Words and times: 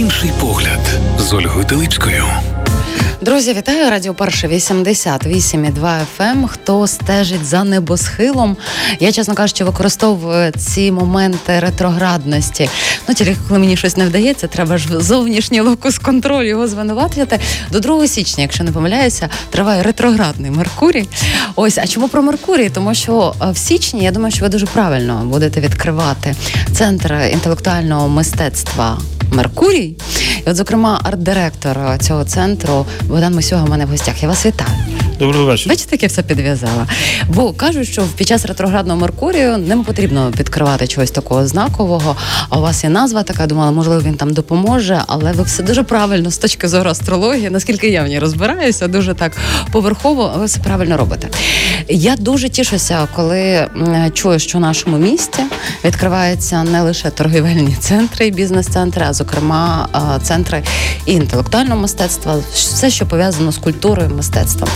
Інший 0.00 0.30
погляд 0.40 0.80
з 1.18 1.32
Ольгою 1.32 1.64
Теличкою. 1.64 2.24
Друзі, 3.20 3.52
вітаю 3.52 3.90
радіо 3.90 4.14
Перше 4.14 4.48
88,2 4.48 6.00
FM. 6.18 6.46
Хто 6.48 6.86
стежить 6.86 7.44
за 7.44 7.64
небосхилом? 7.64 8.56
Я, 9.00 9.12
чесно 9.12 9.34
кажучи, 9.34 9.64
використовую 9.64 10.52
ці 10.52 10.92
моменти 10.92 11.60
ретроградності. 11.60 12.70
Ну, 13.08 13.14
тільки 13.14 13.36
коли 13.48 13.60
мені 13.60 13.76
щось 13.76 13.96
не 13.96 14.06
вдається, 14.06 14.46
треба 14.46 14.78
ж 14.78 15.00
зовнішній 15.00 15.60
локус 15.60 15.98
контролю 15.98 16.48
його 16.48 16.68
звинуватити. 16.68 17.38
До 17.70 17.80
2 17.80 18.06
січня, 18.06 18.42
якщо 18.42 18.64
не 18.64 18.72
помиляюся, 18.72 19.28
триває 19.50 19.82
ретроградний 19.82 20.50
Меркурій. 20.50 21.08
Ось, 21.56 21.78
а 21.78 21.86
чому 21.86 22.08
про 22.08 22.22
Меркурій? 22.22 22.70
Тому 22.70 22.94
що 22.94 23.34
е, 23.42 23.50
в 23.50 23.56
січні 23.56 24.04
я 24.04 24.10
думаю, 24.10 24.32
що 24.32 24.44
ви 24.44 24.48
дуже 24.48 24.66
правильно 24.66 25.22
будете 25.24 25.60
відкривати 25.60 26.34
центр 26.72 27.14
інтелектуального 27.32 28.08
мистецтва. 28.08 28.98
Меркурій, 29.32 29.96
і 30.46 30.50
от, 30.50 30.56
зокрема, 30.56 31.00
арт-директор 31.04 31.98
цього 31.98 32.24
центру 32.24 32.86
Богдан 33.08 33.34
Мосюга 33.34 33.64
в 33.64 33.70
мене 33.70 33.86
в 33.86 33.88
гостях. 33.88 34.22
Я 34.22 34.28
вас 34.28 34.46
вітаю. 34.46 34.89
Доброго 35.20 35.44
вечора. 35.44 35.74
Бачите, 35.74 35.88
як 35.92 36.02
я 36.02 36.08
все 36.08 36.22
підв'язала. 36.22 36.86
Бо 37.28 37.52
кажуть, 37.52 37.88
що 37.88 38.02
під 38.16 38.28
час 38.28 38.46
ретроградного 38.46 39.00
Меркурію 39.00 39.58
не 39.58 39.76
потрібно 39.76 40.32
відкривати 40.38 40.86
чогось 40.86 41.10
такого 41.10 41.46
знакового. 41.46 42.16
А 42.48 42.58
у 42.58 42.60
вас 42.60 42.84
є 42.84 42.90
назва 42.90 43.22
така, 43.22 43.46
думала, 43.46 43.70
можливо, 43.70 44.02
він 44.02 44.14
там 44.14 44.32
допоможе, 44.32 45.02
але 45.06 45.32
ви 45.32 45.42
все 45.42 45.62
дуже 45.62 45.82
правильно 45.82 46.30
з 46.30 46.38
точки 46.38 46.68
зору 46.68 46.90
астрології, 46.90 47.50
наскільки 47.50 47.88
я 47.88 48.02
в 48.02 48.06
ній 48.06 48.18
розбираюся, 48.18 48.88
дуже 48.88 49.14
так 49.14 49.36
поверхово, 49.72 50.32
ви 50.36 50.44
все 50.44 50.60
правильно 50.60 50.96
робите. 50.96 51.28
Я 51.88 52.16
дуже 52.16 52.48
тішуся, 52.48 53.08
коли 53.16 53.68
чую, 54.14 54.38
що 54.38 54.58
в 54.58 54.60
нашому 54.60 54.98
місті 54.98 55.42
відкриваються 55.84 56.62
не 56.62 56.82
лише 56.82 57.10
торгівельні 57.10 57.76
центри 57.80 58.26
і 58.26 58.30
бізнес-центри, 58.30 59.04
а 59.08 59.12
зокрема 59.12 59.88
центри 60.22 60.62
і 61.06 61.12
інтелектуального 61.12 61.80
мистецтва, 61.80 62.36
все, 62.54 62.90
що 62.90 63.06
пов'язано 63.06 63.52
з 63.52 63.58
культурою, 63.58 64.10
мистецтвом. 64.16 64.70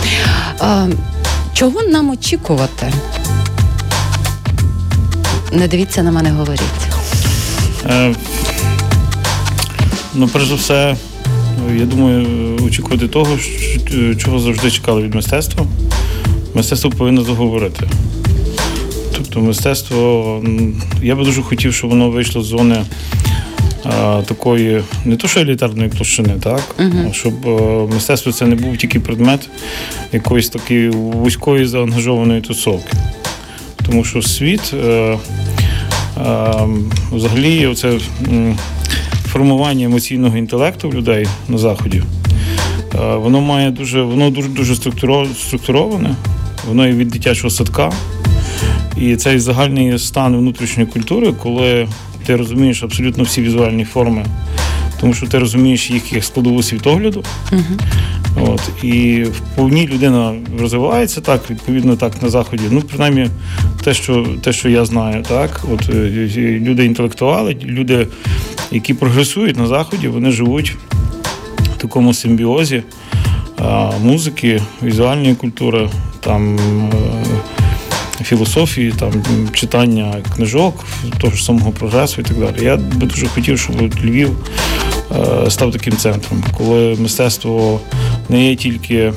Чого 1.53 1.83
нам 1.83 2.09
очікувати? 2.09 2.93
Не 5.51 5.67
дивіться 5.67 6.03
на 6.03 6.11
мене, 6.11 6.31
говоріть. 6.31 6.61
Е, 7.89 8.15
Ну, 10.17 10.27
перш 10.27 10.47
за 10.47 10.55
все, 10.55 10.95
я 11.75 11.85
думаю, 11.85 12.55
очікувати 12.65 13.07
того, 13.07 13.37
чого 14.17 14.39
завжди 14.39 14.71
чекали 14.71 15.01
від 15.01 15.15
мистецтва. 15.15 15.65
Мистецтво 16.53 16.89
повинно 16.89 17.23
заговорити. 17.23 17.87
Тобто, 19.15 19.39
мистецтво, 19.41 20.41
я 21.03 21.15
би 21.15 21.23
дуже 21.23 21.41
хотів, 21.41 21.73
щоб 21.73 21.89
воно 21.89 22.09
вийшло 22.09 22.43
з 22.43 22.45
зони 22.45 22.85
такої 24.25 24.83
не 25.05 25.15
то, 25.15 25.27
що 25.27 25.39
елітарної 25.39 25.89
площини, 25.89 26.33
так 26.43 26.75
uh-huh. 26.77 27.13
щоб 27.13 27.33
мистецтво 27.93 28.31
це 28.31 28.45
не 28.45 28.55
був 28.55 28.77
тільки 28.77 28.99
предмет 28.99 29.49
якоїсь 30.11 30.49
такої 30.49 30.89
вузької 30.89 31.65
заангажованої 31.65 32.41
тусовки. 32.41 32.93
Тому 33.85 34.03
що 34.03 34.21
світ 34.21 34.73
е, 34.73 34.87
е, 34.87 35.17
взагалі 37.11 37.75
це 37.75 37.99
формування 39.25 39.85
емоційного 39.85 40.37
інтелекту 40.37 40.89
людей 40.89 41.27
на 41.47 41.57
заході. 41.57 42.03
Е, 42.95 43.15
воно 43.15 43.41
має 43.41 43.71
дуже, 43.71 44.01
воно 44.01 44.29
дуже 44.29 44.49
дуже 44.49 44.75
структуроване, 45.35 46.15
воно 46.67 46.87
є 46.87 46.93
від 46.93 47.07
дитячого 47.07 47.49
садка. 47.49 47.91
І 48.97 49.15
цей 49.15 49.39
загальний 49.39 49.99
стан 49.99 50.37
внутрішньої 50.37 50.89
культури, 50.89 51.33
коли 51.43 51.87
ти 52.25 52.35
розумієш 52.35 52.83
абсолютно 52.83 53.23
всі 53.23 53.41
візуальні 53.41 53.85
форми, 53.85 54.25
тому 55.01 55.13
що 55.13 55.27
ти 55.27 55.39
розумієш 55.39 55.91
їх 55.91 56.13
як 56.13 56.23
складову 56.23 56.63
світогляду. 56.63 57.23
Uh-huh. 57.51 57.79
От, 58.41 58.83
І 58.83 59.23
в 59.23 59.39
повній 59.55 59.87
людина 59.87 60.35
розвивається 60.59 61.21
так, 61.21 61.49
відповідно, 61.49 61.95
так 61.95 62.21
на 62.21 62.29
заході. 62.29 62.63
Ну, 62.71 62.81
принаймні, 62.81 63.29
те, 63.83 63.93
що 63.93 64.27
те, 64.41 64.53
що 64.53 64.69
я 64.69 64.85
знаю, 64.85 65.23
так. 65.29 65.61
От 65.73 65.89
е, 65.89 66.29
люди 66.59 66.85
інтелектуали, 66.85 67.57
люди, 67.63 68.07
які 68.71 68.93
прогресують 68.93 69.57
на 69.57 69.67
заході, 69.67 70.07
вони 70.07 70.31
живуть 70.31 70.75
в 71.75 71.77
такому 71.77 72.13
симбіозі 72.13 72.83
музики, 74.03 74.61
візуальної 74.83 75.35
культури, 75.35 75.89
там. 76.19 76.59
Філософії, 78.25 78.93
там 78.99 79.11
читання 79.53 80.15
книжок, 80.35 80.85
того 81.17 81.35
ж 81.35 81.43
самого 81.43 81.71
прогресу 81.71 82.21
і 82.21 82.23
так 82.23 82.37
далі. 82.39 82.65
Я 82.65 82.77
би 82.77 83.07
дуже 83.07 83.27
хотів, 83.27 83.59
щоб 83.59 83.75
Львів 84.05 84.37
е, 85.45 85.49
став 85.51 85.71
таким 85.71 85.97
центром, 85.97 86.43
коли 86.57 86.95
мистецтво 86.99 87.79
не 88.29 88.49
є 88.49 88.55
тільки 88.55 88.95
е, 88.95 89.13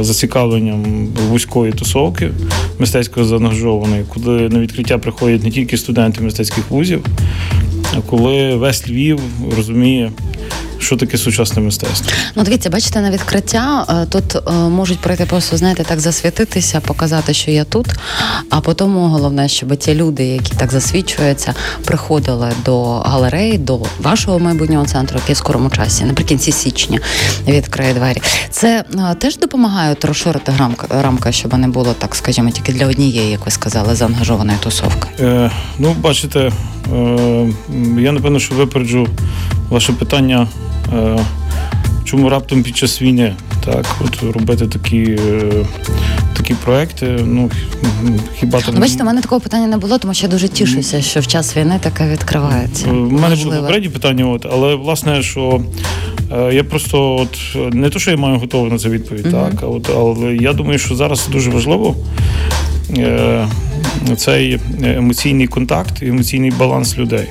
зацікавленням 0.00 1.06
вузької 1.28 1.72
тусовки 1.72 2.30
мистецько 2.78 3.24
заангажованої, 3.24 4.04
куди 4.08 4.30
на 4.30 4.58
відкриття 4.58 4.98
приходять 4.98 5.44
не 5.44 5.50
тільки 5.50 5.76
студенти 5.76 6.20
мистецьких 6.20 6.70
вузів, 6.70 7.04
а 7.96 8.00
коли 8.00 8.54
весь 8.54 8.88
Львів 8.88 9.20
розуміє 9.56 10.10
що 10.78 10.96
таке 10.96 11.18
сучасне 11.18 11.62
мистецтво. 11.62 12.12
Ну, 12.34 12.42
дивіться, 12.42 12.70
бачите, 12.70 13.00
на 13.00 13.10
відкриття 13.10 13.86
е, 13.88 14.06
тут 14.06 14.36
е, 14.36 14.52
можуть 14.52 14.98
прийти 14.98 15.26
просто, 15.26 15.56
знаєте, 15.56 15.84
так 15.84 16.00
засвітитися, 16.00 16.80
показати, 16.80 17.34
що 17.34 17.50
я 17.50 17.64
тут. 17.64 17.86
А 18.50 18.60
потім 18.60 18.94
головне, 18.94 19.48
щоб 19.48 19.76
ті 19.76 19.94
люди, 19.94 20.24
які 20.24 20.52
так 20.56 20.72
засвідчуються, 20.72 21.54
приходили 21.84 22.52
до 22.64 22.84
галереї, 22.84 23.58
до 23.58 23.80
вашого 24.00 24.38
майбутнього 24.38 24.86
центру, 24.86 25.18
який 25.18 25.34
в 25.34 25.38
скорому 25.38 25.70
часі, 25.70 26.04
наприкінці 26.04 26.52
січня, 26.52 26.98
відкриє 27.48 27.94
двері. 27.94 28.22
Це 28.50 28.84
е, 28.94 29.14
теж 29.14 29.38
допомагає 29.38 29.96
розширити 30.02 30.52
рамка, 30.90 31.32
щоб 31.32 31.58
не 31.58 31.68
було 31.68 31.94
так, 31.98 32.14
скажімо, 32.14 32.50
тільки 32.50 32.72
для 32.72 32.86
однієї, 32.86 33.30
як 33.30 33.44
ви 33.44 33.50
сказали, 33.50 33.94
заангажованої 33.94 34.58
тусовки. 34.60 35.08
Е, 35.20 35.50
Ну, 35.78 35.96
бачите, 36.00 36.52
е, 36.94 37.52
я 37.98 38.12
напевно, 38.12 38.38
що 38.38 38.54
випереджу 38.54 39.08
ваше 39.70 39.92
питання 39.92 40.48
Е, 40.94 41.18
чому 42.04 42.28
раптом 42.28 42.62
під 42.62 42.76
час 42.76 43.02
війни 43.02 43.34
так, 43.64 43.86
от 44.04 44.34
робити 44.34 44.66
такі 44.66 45.02
е, 45.02 45.66
такі 46.36 46.54
проекти? 46.54 47.06
Ну 47.24 47.50
хіба 48.38 48.60
там... 48.60 48.74
Бачите, 48.74 49.02
у 49.02 49.06
мене 49.06 49.20
такого 49.20 49.40
питання 49.40 49.66
не 49.66 49.76
було, 49.76 49.98
тому 49.98 50.14
що 50.14 50.26
я 50.26 50.30
дуже 50.30 50.48
тішуся, 50.48 51.02
що 51.02 51.20
в 51.20 51.26
час 51.26 51.56
війни 51.56 51.78
таке 51.80 52.08
відкривається. 52.12 52.90
У 52.90 52.94
мене 52.94 53.36
було 53.36 53.56
попередні 53.56 53.88
питання, 53.88 54.26
от, 54.26 54.46
але 54.52 54.74
власне, 54.74 55.22
що 55.22 55.62
е, 56.32 56.54
я 56.54 56.64
просто 56.64 57.16
от 57.16 57.56
не 57.74 57.90
то, 57.90 57.98
що 57.98 58.10
я 58.10 58.16
маю 58.16 58.38
готову 58.38 58.66
на 58.66 58.78
це 58.78 58.88
відповідь, 58.88 59.26
mm 59.26 59.30
так, 59.30 59.70
от, 59.70 59.90
але 59.96 60.34
я 60.34 60.52
думаю, 60.52 60.78
що 60.78 60.94
зараз 60.94 61.28
дуже 61.32 61.50
важливо. 61.50 61.96
Цей 64.16 64.60
емоційний 64.82 65.46
контакт 65.46 66.02
емоційний 66.02 66.50
баланс 66.50 66.98
людей. 66.98 67.28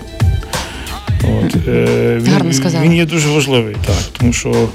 От, 1.24 1.68
е, 1.68 2.22
Гарно 2.28 2.54
сказали. 2.54 2.86
Він 2.86 2.94
є 2.94 3.06
дуже 3.06 3.30
важливий, 3.30 3.76
так, 3.86 3.96
тому 4.20 4.34
що 4.34 4.70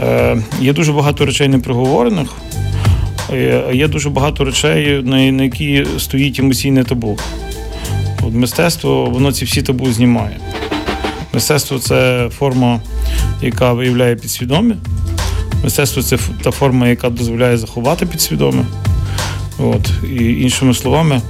е, 0.00 0.36
є 0.60 0.72
дуже 0.72 0.92
багато 0.92 1.26
речей 1.26 1.48
неприговорених, 1.48 2.28
е, 3.32 3.64
є 3.72 3.88
дуже 3.88 4.10
багато 4.10 4.44
речей, 4.44 5.02
на, 5.02 5.32
на 5.32 5.42
які 5.42 5.86
стоїть 5.98 6.38
емоційне 6.38 6.84
табу. 6.84 7.18
От 8.22 8.34
Мистецтво, 8.34 9.04
воно 9.04 9.32
ці 9.32 9.44
всі 9.44 9.62
табу 9.62 9.92
знімає. 9.92 10.36
Мистецтво 11.34 11.78
це 11.78 12.28
форма, 12.38 12.80
яка 13.42 13.72
виявляє 13.72 14.16
підсвідоме. 14.16 14.76
Мистецтво 15.64 16.02
це 16.02 16.18
та 16.42 16.50
форма, 16.50 16.88
яка 16.88 17.10
дозволяє 17.10 17.56
заховати 17.56 18.06
підсвідоме. 18.06 18.64
От. 19.58 19.90
І 20.18 20.42
іншими 20.42 20.74
словами, 20.74 21.20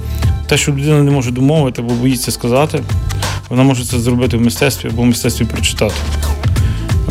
те, 0.47 0.57
що 0.57 0.71
людина 0.71 1.03
не 1.03 1.11
може 1.11 1.31
домовити 1.31 1.81
або 1.81 1.93
боїться 1.93 2.31
сказати, 2.31 2.83
вона 3.49 3.63
може 3.63 3.85
це 3.85 3.99
зробити 3.99 4.37
в 4.37 4.41
мистецтві 4.41 4.89
або 4.89 5.01
в 5.01 5.05
мистецтві 5.05 5.45
прочитати. 5.45 5.95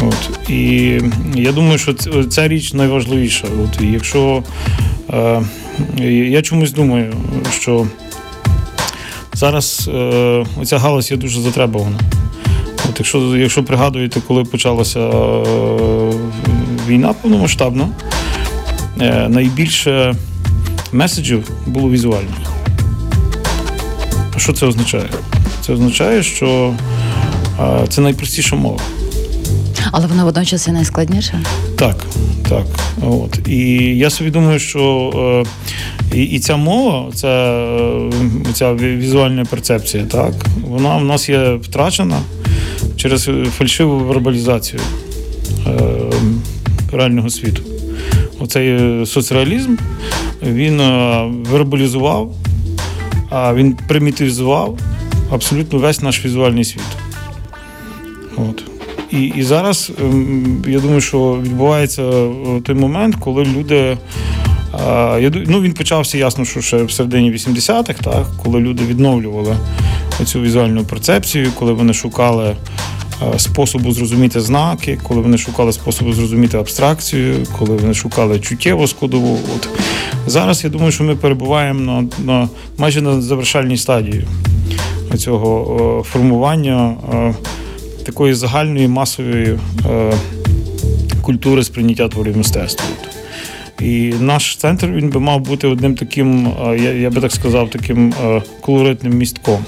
От. 0.01 0.51
І 0.51 1.01
я 1.35 1.53
думаю, 1.53 1.79
що 1.79 1.95
ця 2.25 2.49
річ 2.49 2.73
найважливіша. 2.73 3.47
От. 3.65 3.83
І 3.83 3.87
Якщо 3.87 4.43
е, 5.11 5.43
я 6.29 6.43
чомусь 6.43 6.73
думаю, 6.73 7.15
що 7.51 7.87
зараз 9.33 9.91
е, 9.95 9.99
оця 10.61 10.79
галузь 10.79 11.11
є 11.11 11.17
дуже 11.17 11.41
затребувана. 11.41 11.99
От 12.91 12.99
Якщо 12.99 13.37
якщо 13.37 13.65
пригадуєте, 13.65 14.21
коли 14.29 14.45
почалася 14.45 15.01
е, 15.01 15.43
війна 16.89 17.13
повномасштабна, 17.13 17.89
е, 19.01 19.29
найбільше 19.29 20.15
меседжів 20.93 21.51
було 21.67 21.91
візуальних. 21.91 22.53
Що 24.37 24.53
це 24.53 24.67
означає? 24.67 25.09
Це 25.67 25.73
означає, 25.73 26.23
що 26.23 26.75
це 27.89 28.01
найпростіша 28.01 28.57
мова. 28.57 28.81
Але 29.93 30.07
вона 30.07 30.25
водночас 30.25 30.69
і 30.69 30.73
найскладніша? 30.73 31.41
Так, 31.77 31.97
так. 32.49 32.67
От. 33.03 33.49
І 33.49 33.59
я 33.99 34.11
собі 34.11 34.31
думаю, 34.31 34.59
що 34.59 35.45
е, 36.13 36.19
і, 36.19 36.23
і 36.23 36.39
ця 36.39 36.57
мова, 36.57 37.13
ця, 37.15 37.29
е, 37.29 38.11
ця 38.53 38.75
візуальна 38.75 39.45
перцепція, 39.45 40.05
так, 40.05 40.33
вона 40.69 40.97
в 40.97 41.05
нас 41.05 41.29
є 41.29 41.55
втрачена 41.55 42.21
через 42.97 43.31
фальшиву 43.59 43.99
вербалізацію 43.99 44.83
е, 45.67 45.73
реального 46.93 47.31
світу. 47.31 47.63
Оцей 48.41 48.79
соцреалізм 49.07 49.77
він 50.43 50.83
вербалізував, 51.51 52.35
а 53.31 53.55
він 53.55 53.77
примітивізував 53.89 54.79
абсолютно 55.33 55.79
весь 55.79 56.03
наш 56.03 56.25
візуальний 56.25 56.65
світ. 56.65 56.83
От. 58.37 58.65
І 59.11 59.23
і 59.23 59.43
зараз 59.43 59.93
ем, 60.01 60.65
я 60.69 60.81
думаю, 60.81 61.01
що 61.01 61.41
відбувається 61.43 62.03
той 62.65 62.75
момент, 62.75 63.17
коли 63.21 63.45
люди. 63.45 63.99
Я 65.21 65.33
ну, 65.47 65.61
Він 65.61 65.73
почався 65.73 66.19
ясно, 66.19 66.45
що 66.45 66.61
ще 66.61 66.83
в 66.83 66.91
середині 66.91 67.33
80-х, 67.33 68.01
так, 68.05 68.27
коли 68.43 68.61
люди 68.61 68.85
відновлювали 68.85 69.57
цю 70.25 70.41
візуальну 70.41 70.85
перцепцію, 70.85 71.51
коли 71.59 71.73
вони 71.73 71.95
шукали 71.95 72.57
способу 73.37 73.93
зрозуміти 73.93 74.41
знаки, 74.41 74.99
коли 75.03 75.21
вони 75.21 75.39
шукали 75.39 75.73
способу 75.73 76.13
зрозуміти 76.13 76.59
абстракцію, 76.59 77.47
коли 77.59 77.77
вони 77.77 77.95
шукали 77.95 78.41
чуттєву 78.41 78.87
складову. 78.89 79.39
От 79.57 79.69
Зараз 80.27 80.65
я 80.65 80.71
думаю, 80.71 80.93
що 80.93 81.05
ми 81.05 81.17
перебуваємо 81.17 81.81
на, 81.81 82.09
на 82.25 82.49
майже 82.79 83.03
на 83.03 83.21
завершальній 83.21 83.77
стадії 83.77 84.25
цього 85.17 86.03
формування 86.07 86.97
такої 88.07 88.35
загальної 88.35 88.89
масової 88.89 89.59
культури 91.23 91.65
сприйняття 91.65 92.09
творів 92.09 92.37
мистецтва. 92.37 92.87
І 93.81 94.15
наш 94.21 94.57
центр 94.57 94.87
він 94.87 95.11
би 95.11 95.21
мав 95.21 95.41
бути 95.41 95.67
одним 95.67 95.95
таким, 95.95 96.53
я 96.67 96.93
я 96.93 97.11
би 97.11 97.21
так 97.21 97.33
сказав, 97.33 97.71
таким 97.71 98.15
колоритним 98.61 99.13
містком 99.13 99.65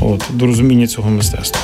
от, 0.00 0.24
до 0.32 0.46
розуміння 0.46 0.86
цього 0.86 1.10
мистецтва. 1.10 1.60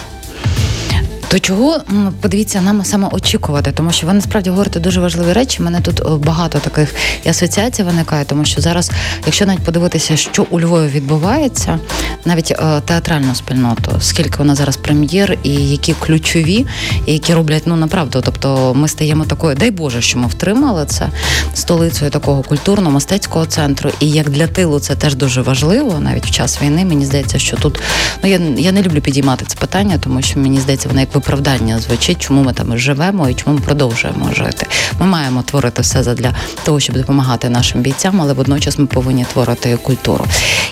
То 1.30 1.38
чого 1.38 1.80
подивіться 2.20 2.60
нам 2.60 2.84
саме 2.84 3.08
очікувати, 3.12 3.72
тому 3.72 3.92
що 3.92 4.06
ви 4.06 4.12
насправді 4.12 4.50
говорите 4.50 4.80
дуже 4.80 5.00
важливі 5.00 5.32
речі. 5.32 5.62
Мене 5.62 5.80
тут 5.80 6.02
багато 6.18 6.58
таких 6.58 6.94
і 7.24 7.28
асоціацій 7.28 7.82
виникає, 7.82 8.24
тому 8.24 8.44
що 8.44 8.60
зараз, 8.60 8.90
якщо 9.26 9.46
навіть 9.46 9.60
подивитися, 9.60 10.16
що 10.16 10.46
у 10.50 10.60
Львові 10.60 10.88
відбувається, 10.88 11.78
навіть 12.24 12.50
е, 12.50 12.80
театральну 12.84 13.34
спільноту, 13.34 13.92
скільки 14.00 14.38
вона 14.38 14.54
зараз 14.54 14.76
прем'єр, 14.76 15.38
і 15.42 15.50
які 15.50 15.92
ключові, 15.92 16.66
і 17.06 17.12
які 17.12 17.34
роблять 17.34 17.62
ну 17.66 17.76
направду. 17.76 18.22
Тобто 18.24 18.74
ми 18.74 18.88
стаємо 18.88 19.24
такою, 19.24 19.56
дай 19.56 19.70
Боже, 19.70 20.02
що 20.02 20.18
ми 20.18 20.26
втримали 20.26 20.86
це 20.86 21.08
столицею 21.54 22.10
такого 22.10 22.42
культурно-мистецького 22.42 23.46
центру. 23.46 23.90
І 24.00 24.10
як 24.10 24.30
для 24.30 24.46
тилу 24.46 24.80
це 24.80 24.96
теж 24.96 25.14
дуже 25.14 25.42
важливо, 25.42 26.00
навіть 26.00 26.26
в 26.26 26.30
час 26.30 26.62
війни. 26.62 26.84
Мені 26.84 27.04
здається, 27.04 27.38
що 27.38 27.56
тут 27.56 27.80
ну 28.22 28.30
я 28.30 28.40
я 28.56 28.72
не 28.72 28.82
люблю 28.82 29.00
підіймати 29.00 29.44
це 29.48 29.56
питання, 29.56 29.98
тому 29.98 30.22
що 30.22 30.40
мені 30.40 30.60
здається, 30.60 30.88
вона 30.88 31.00
як 31.00 31.19
виправдання 31.20 31.78
звучить, 31.78 32.18
чому 32.18 32.42
ми 32.42 32.52
там 32.52 32.78
живемо 32.78 33.28
і 33.28 33.34
чому 33.34 33.56
ми 33.56 33.62
продовжуємо 33.62 34.32
жити. 34.34 34.66
Ми 35.00 35.06
маємо 35.06 35.42
творити 35.42 35.82
все 35.82 36.14
для 36.14 36.34
того, 36.64 36.80
щоб 36.80 36.96
допомагати 36.96 37.48
нашим 37.48 37.80
бійцям, 37.80 38.20
але 38.20 38.32
водночас 38.32 38.78
ми 38.78 38.86
повинні 38.86 39.24
творити 39.32 39.76
культуру. 39.76 40.24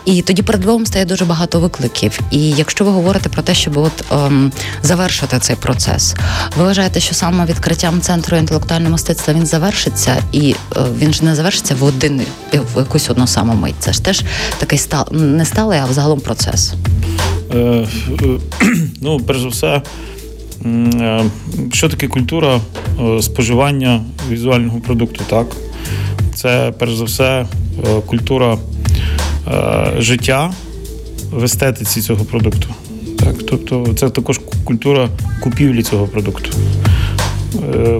І 0.04 0.22
тоді 0.22 0.42
перед 0.42 0.64
Львовом 0.64 0.86
стає 0.86 1.04
дуже 1.04 1.24
багато 1.24 1.60
викликів. 1.60 2.20
І 2.30 2.50
якщо 2.50 2.84
ви 2.84 2.90
говорите 2.90 3.28
про 3.28 3.42
те, 3.42 3.54
щоб 3.54 3.76
от 3.76 4.04
ем, 4.12 4.52
завершити 4.82 5.38
цей 5.38 5.56
процес, 5.56 6.14
ви 6.56 6.64
вважаєте, 6.64 7.00
що 7.00 7.14
саме 7.14 7.46
відкриттям 7.46 8.00
центру 8.00 8.36
інтелектуального 8.36 8.92
мистецтва 8.92 9.34
він 9.34 9.46
завершиться, 9.46 10.16
і 10.32 10.54
е, 10.76 10.80
він 10.98 11.12
ж 11.12 11.24
не 11.24 11.34
завершиться 11.34 11.74
в 11.74 11.84
один 11.84 12.22
в 12.52 12.78
якусь 12.78 13.10
одну 13.10 13.26
саму 13.26 13.54
мить. 13.54 13.74
Це 13.78 13.92
ж 13.92 14.04
теж 14.04 14.22
такий 14.58 14.78
стал 14.78 15.08
не 15.10 15.44
сталий, 15.44 15.78
а 15.78 15.86
взагалом 15.86 16.20
процес. 16.20 16.72
Е, 17.54 17.58
е, 17.58 17.86
ну, 19.00 19.20
перш 19.20 19.40
за 19.40 19.48
все, 19.48 19.68
Е, 19.68 20.17
що 21.72 21.88
таке 21.88 22.08
культура 22.08 22.60
е, 23.00 23.22
споживання 23.22 24.04
візуального 24.30 24.80
продукту? 24.80 25.24
Так? 25.28 25.46
Це 26.34 26.72
перш 26.78 26.94
за 26.94 27.04
все 27.04 27.40
е, 27.40 27.46
культура 28.06 28.58
життя 29.98 30.52
в 31.32 31.44
естетиці 31.44 32.00
цього 32.00 32.24
продукту. 32.24 32.68
Так? 33.18 33.34
Тобто 33.48 33.94
це 33.96 34.10
також 34.10 34.40
культура 34.64 35.08
купівлі 35.42 35.82
цього 35.82 36.06
продукту. 36.06 36.50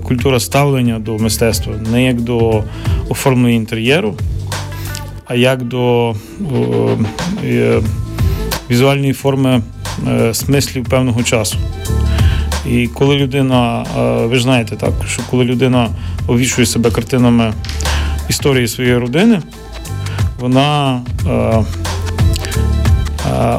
Культура 0.03 0.41
ставлення 0.41 0.99
до 0.99 1.19
мистецтва 1.19 1.73
не 1.93 2.05
як 2.05 2.21
до 2.21 2.65
оформлення 3.09 3.55
інтер'єру, 3.55 4.15
а 5.27 5.35
як 5.35 5.63
до 5.63 6.15
візуальної 8.71 9.13
форми 9.13 9.63
смислів 10.33 10.85
певного 10.85 11.23
часу. 11.23 11.59
І 12.71 12.87
коли 12.87 13.17
людина, 13.17 13.87
е, 13.99 14.27
ви 14.27 14.37
ж 14.37 14.43
знаєте, 14.43 14.77
так, 14.77 14.93
що 15.09 15.23
коли 15.31 15.45
людина 15.45 15.89
обвішує 16.27 16.67
себе 16.67 16.91
картинами 16.91 17.53
історії 18.29 18.69
своєї 18.69 18.97
родини, 18.97 19.43
вона 20.41 21.01
е, 21.27 21.31
е, 21.31 21.65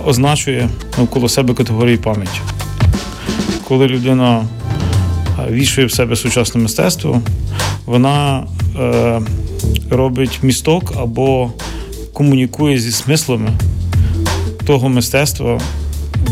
означує 0.06 0.69
навколо 0.97 1.29
себе 1.29 1.53
категорії 1.53 1.97
пам'яті. 1.97 2.39
Коли 3.67 3.88
людина 3.88 4.45
е, 5.39 5.51
вішує 5.51 5.88
в 5.88 5.91
себе 5.91 6.15
сучасне 6.15 6.61
мистецтво, 6.61 7.21
вона 7.85 8.44
е, 8.79 9.21
робить 9.89 10.39
місток 10.41 10.94
або 10.97 11.51
комунікує 12.13 12.79
зі 12.79 12.91
смислами 12.91 13.50
того 14.65 14.89
мистецтва, 14.89 15.61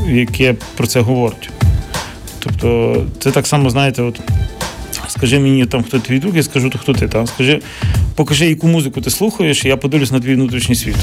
яке 0.07 0.55
про 0.77 0.87
це 0.87 0.99
говорить. 0.99 1.49
Тобто, 2.59 3.05
це 3.19 3.31
так 3.31 3.47
само, 3.47 3.69
знаєте, 3.69 4.01
от 4.01 4.21
скажи 5.07 5.39
мені 5.39 5.65
там, 5.65 5.83
хто 5.83 5.99
твій 5.99 6.19
друг, 6.19 6.35
я 6.35 6.43
скажу, 6.43 6.69
то 6.69 6.77
хто 6.77 6.93
ти 6.93 7.07
там. 7.07 7.27
Скажи, 7.27 7.61
покажи, 8.15 8.45
яку 8.49 8.67
музику 8.67 9.01
ти 9.01 9.09
слухаєш, 9.09 9.65
і 9.65 9.67
я 9.67 9.77
подивлюсь 9.77 10.11
на 10.11 10.19
твій 10.19 10.35
внутрішній 10.35 10.75
світ. 10.75 10.95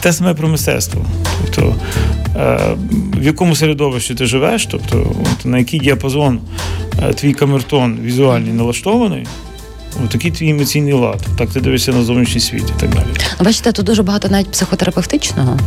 Те 0.00 0.12
саме 0.12 0.34
про 0.34 0.48
мистецтво. 0.48 1.04
Тобто, 1.44 1.74
е, 2.36 2.58
в 3.14 3.24
якому 3.24 3.56
середовищі 3.56 4.14
ти 4.14 4.26
живеш, 4.26 4.66
тобто 4.66 5.16
на 5.44 5.58
який 5.58 5.80
діапазон 5.80 6.40
е, 7.02 7.12
твій 7.12 7.32
камертон 7.32 7.98
візуальний 8.02 8.52
налаштований. 8.52 9.26
Такий 10.08 10.30
твій 10.30 10.50
емоційний 10.50 10.92
лад, 10.92 11.26
так 11.38 11.50
ти 11.50 11.60
дивишся 11.60 11.92
на 11.92 12.02
зовнішній 12.02 12.40
світ 12.40 12.64
і 12.76 12.80
так 12.80 12.90
далі. 12.94 13.06
Бачите, 13.44 13.72
тут 13.72 13.86
дуже 13.86 14.02
багато 14.02 14.28
навіть 14.28 14.50
психотерапевтичного. 14.50 15.58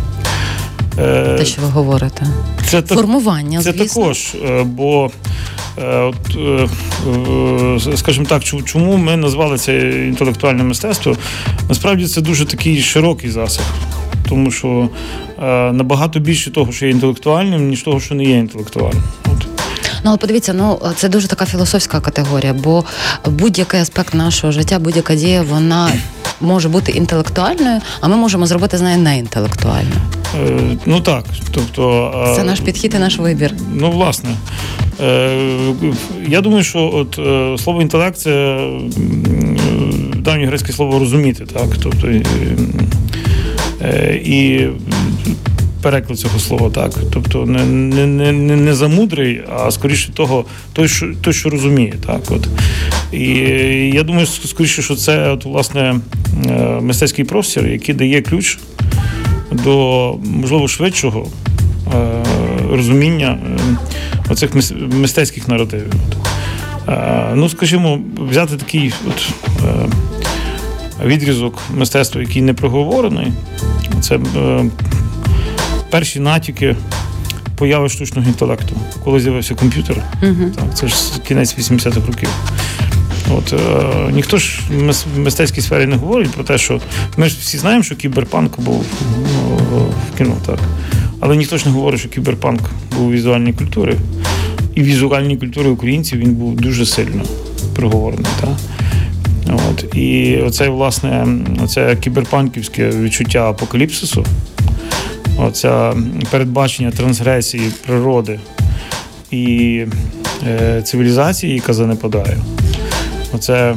Е, 0.99 1.35
Те, 1.38 1.45
що 1.45 1.61
ви 1.61 1.67
говорите, 1.67 2.27
це 2.65 2.81
формування. 2.81 3.61
Це 3.63 3.71
звісно. 3.71 3.85
також, 4.01 4.35
е, 4.45 4.63
бо 4.63 5.11
е, 5.77 5.97
от, 5.97 6.38
скажімо 8.00 8.25
так, 8.29 8.43
чому 8.43 8.98
ми 8.98 9.17
назвали 9.17 9.57
це 9.57 9.77
інтелектуальне 10.07 10.63
мистецтво? 10.63 11.17
Насправді 11.69 12.07
це 12.07 12.21
дуже 12.21 12.45
такий 12.45 12.81
широкий 12.81 13.29
засіб. 13.29 13.63
Тому 14.29 14.51
що 14.51 14.89
набагато 15.74 16.19
більше 16.19 16.51
того, 16.51 16.71
що 16.71 16.86
є 16.86 16.91
інтелектуальним, 16.91 17.69
ніж 17.69 17.83
того, 17.83 18.00
що 18.00 18.15
не 18.15 18.24
є 18.24 18.38
інтелектуальним. 18.38 19.03
От. 19.25 19.50
Ну, 20.03 20.10
але 20.10 20.17
подивіться, 20.17 20.53
ну 20.53 20.79
це 20.96 21.10
дуже 21.10 21.27
така 21.27 21.46
філософська 21.46 22.00
категорія, 22.00 22.53
бо 22.53 22.84
будь-який 23.25 23.79
аспект 23.79 24.13
нашого 24.13 24.53
життя, 24.53 24.79
будь-яка 24.79 25.15
дія, 25.15 25.41
вона 25.41 25.91
може 26.41 26.70
бути 26.70 26.91
інтелектуальною, 26.91 27.81
а 28.01 28.08
ми 28.08 28.15
можемо 28.15 28.46
зробити 28.46 28.77
з 28.77 28.81
нею 28.81 28.98
неінтелектуальною. 28.98 30.01
Е, 30.36 30.77
ну 30.86 31.01
так, 31.01 31.25
тобто 31.51 32.34
це 32.36 32.43
наш 32.43 32.60
підхід 32.60 32.93
і 32.93 33.00
наш 33.00 33.17
вибір. 33.17 33.53
Ну, 33.74 33.91
власне. 33.91 34.29
Е, 35.01 35.74
я 36.27 36.41
думаю, 36.41 36.63
що 36.63 36.91
от 36.93 37.20
е, 37.20 37.58
слово 37.63 37.81
інтелект 37.81 38.17
це 38.17 38.67
давньогрецьке 40.15 40.74
слово 40.74 41.00
розуміти, 41.00 41.46
так? 41.53 41.70
Тобто 41.84 42.08
і 44.13 44.70
переклад 45.81 46.19
цього 46.19 46.39
слова 46.39 46.69
так. 46.69 46.91
Тобто 47.13 47.45
не 47.45 47.65
не, 47.65 48.31
не, 48.31 48.55
не 48.55 48.73
замудрий, 48.73 49.41
а 49.55 49.71
скоріше 49.71 50.11
того, 50.11 50.45
той, 50.73 50.88
що 50.88 51.13
той, 51.21 51.33
що 51.33 51.50
розуміє. 51.50 51.93
так. 52.05 52.21
От. 52.29 52.47
І 53.11 53.25
я 53.93 54.03
думаю, 54.03 54.25
скоріше, 54.25 54.81
що 54.81 54.95
це 54.95 55.29
от, 55.29 55.45
власне 55.45 55.95
мистецький 56.81 57.25
простір, 57.25 57.67
який 57.67 57.95
дає 57.95 58.21
ключ 58.21 58.57
до 59.51 60.15
можливо 60.23 60.67
швидшого 60.67 61.27
е, 61.93 62.23
розуміння 62.71 63.38
е, 63.45 63.59
оцих 64.29 64.50
мистецьких 64.91 65.47
наративів. 65.47 65.93
Е, 66.88 67.31
ну, 67.35 67.50
скажімо, 67.50 68.00
взяти 68.29 68.57
такий 68.57 68.93
от, 69.07 69.29
відрізок 71.05 71.59
мистецтва, 71.77 72.21
який 72.21 72.41
не 72.41 72.53
проговорений, 72.53 73.27
це 74.01 74.19
перші 75.91 76.19
натяки 76.19 76.75
появи 77.55 77.89
штучного 77.89 78.27
інтелекту, 78.27 78.75
коли 79.03 79.19
з'явився 79.19 79.55
комп'ютер. 79.55 80.03
Uh-huh. 80.24 80.51
Так, 80.51 80.65
Це 80.74 80.88
ж 80.88 80.95
кінець 81.27 81.57
80-х 81.60 82.07
років. 82.07 82.29
От 83.31 83.53
е, 83.53 84.12
ніхто 84.12 84.38
ж 84.38 84.60
в 85.15 85.19
мистецькій 85.19 85.62
сфері 85.62 85.86
не 85.86 85.95
говорить 85.95 86.31
про 86.31 86.43
те, 86.43 86.57
що 86.57 86.81
ми 87.17 87.29
ж 87.29 87.38
всі 87.39 87.57
знаємо, 87.57 87.83
що 87.83 87.95
кіберпанк 87.95 88.60
був 88.60 88.86
ну, 89.71 89.86
в 90.13 90.17
кіно, 90.17 90.36
так. 90.45 90.60
Але 91.19 91.36
ніхто 91.36 91.57
ж 91.57 91.65
не 91.65 91.71
говорить, 91.71 92.00
що 92.00 92.10
кіберпанк 92.10 92.62
був 92.95 93.07
у 93.07 93.12
візуальній 93.12 93.53
культурі. 93.53 93.95
І 94.75 94.81
візуальній 94.81 95.38
культурі 95.38 95.67
українців 95.67 96.19
він 96.19 96.33
був 96.33 96.55
дуже 96.55 96.86
сильно 96.86 97.24
приговорений. 97.75 98.25
Так? 98.41 98.50
От. 99.69 99.95
І 99.95 100.38
оце, 100.38 100.69
власне, 100.69 101.27
оце 101.63 101.95
кіберпанківське 101.95 102.89
відчуття 102.89 103.50
апокаліпсису, 103.50 104.25
оце 105.38 105.93
передбачення 106.31 106.91
трансгресії 106.91 107.71
природи 107.85 108.39
і 109.31 109.85
е, 110.47 110.81
цивілізації, 110.81 111.55
яка 111.55 111.73
занепадає. 111.73 112.38
Оце 113.33 113.75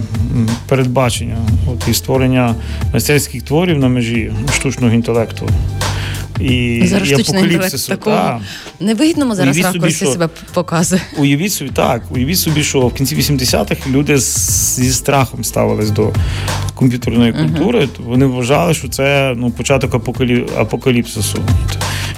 передбачення 0.69 1.37
от, 1.67 1.89
і 1.89 1.95
створення 1.95 2.55
мистецьких 2.93 3.43
творів 3.43 3.79
на 3.79 3.89
межі 3.89 4.33
штучного 4.53 4.95
інтелекту. 4.95 5.49
І, 6.41 6.83
зараз 6.87 7.11
і 7.11 7.15
апокаліпсису. 7.15 7.89
Такого 7.89 8.41
невигідному 8.81 9.35
зараз 9.35 9.57
уявіть 9.57 9.75
ракурсі 9.75 9.99
собі, 9.99 10.13
себе 10.13 10.29
показує. 10.55 11.01
Уявіть 11.19 11.53
собі, 11.53 11.71
так, 11.71 12.03
уявіть 12.11 12.39
собі, 12.39 12.63
що 12.63 12.81
в 12.81 12.95
кінці 12.95 13.17
80-х 13.17 13.91
люди 13.91 14.19
зі 14.19 14.93
страхом 14.93 15.45
ставились 15.45 15.91
до 15.91 16.13
комп'ютерної 16.75 17.33
культури. 17.33 17.79
Uh-huh. 17.81 18.05
Вони 18.05 18.27
вважали, 18.27 18.75
що 18.75 18.89
це 18.89 19.35
ну, 19.37 19.51
початок 19.51 19.95
апокалі... 19.95 20.47
апокаліпсису. 20.59 21.39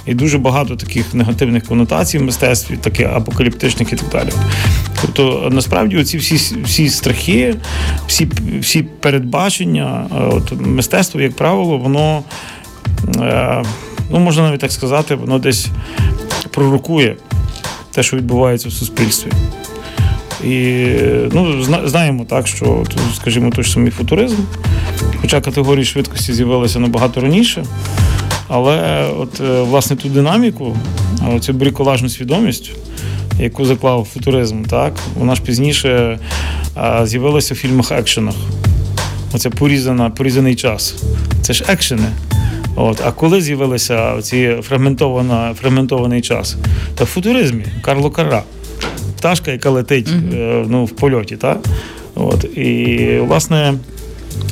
І 0.05 0.13
дуже 0.13 0.37
багато 0.37 0.75
таких 0.75 1.13
негативних 1.13 1.63
конотацій 1.63 2.17
в 2.17 2.21
мистецтві, 2.21 2.77
таких 2.77 3.07
апокаліптичних 3.07 3.93
і 3.93 3.95
так 3.95 4.09
далі. 4.09 4.29
Тобто, 5.01 5.49
насправді, 5.51 5.97
оці 5.97 6.17
всі 6.17 6.35
всі 6.63 6.89
страхи, 6.89 7.55
всі 8.07 8.27
всі 8.59 8.83
передбачення, 8.83 10.07
от 10.31 10.51
мистецтво, 10.61 11.21
як 11.21 11.35
правило, 11.35 11.77
воно. 11.77 12.23
Е, 13.19 13.63
ну 14.11 14.19
можна 14.19 14.43
навіть 14.43 14.59
так 14.59 14.71
сказати, 14.71 15.15
воно 15.15 15.39
десь 15.39 15.67
пророкує 16.51 17.15
те, 17.91 18.03
що 18.03 18.17
відбувається 18.17 18.69
в 18.69 18.71
суспільстві. 18.71 19.31
І 20.43 20.85
ну, 21.31 21.63
знаємо 21.63 22.25
так, 22.29 22.47
що, 22.47 22.83
скажімо, 23.15 23.51
той 23.55 23.63
ж 23.63 23.71
самий 23.71 23.91
футуризм, 23.91 24.37
хоча 25.21 25.41
категорії 25.41 25.85
швидкості 25.85 26.33
з'явилися 26.33 26.79
набагато 26.79 27.21
раніше. 27.21 27.65
Але 28.47 29.05
от 29.19 29.41
е, 29.41 29.61
власне 29.61 29.95
ту 29.95 30.09
динаміку, 30.09 30.77
цю 31.39 31.53
бріколажну 31.53 32.09
свідомість, 32.09 32.71
яку 33.39 33.65
заклав 33.65 34.07
футуризм, 34.13 34.63
так, 34.63 34.93
вона 35.19 35.35
ж 35.35 35.41
пізніше 35.41 36.19
з'явилася 37.03 37.53
в 37.53 37.57
фільмах 37.57 37.91
екшенах. 37.91 38.35
Оце 39.33 39.49
порізана, 39.49 40.09
порізаний 40.09 40.55
час. 40.55 40.95
Це 41.41 41.53
ж 41.53 41.63
екшени. 41.67 42.07
От, 42.75 43.01
А 43.05 43.11
коли 43.11 43.41
з'явилися 43.41 44.21
ці 44.21 44.55
фрагментований 45.61 46.21
час? 46.21 46.55
Та 46.95 47.03
в 47.03 47.07
футуризмі 47.07 47.65
Карло 47.81 48.11
Карра. 48.11 48.43
Пташка, 49.27 49.51
яка 49.51 49.69
летить 49.69 50.07
uh-huh. 50.07 50.65
ну, 50.69 50.85
в 50.85 50.91
польоті. 50.91 51.35
Та? 51.35 51.57
От, 52.15 52.43
І, 52.43 53.19
власне, 53.19 53.73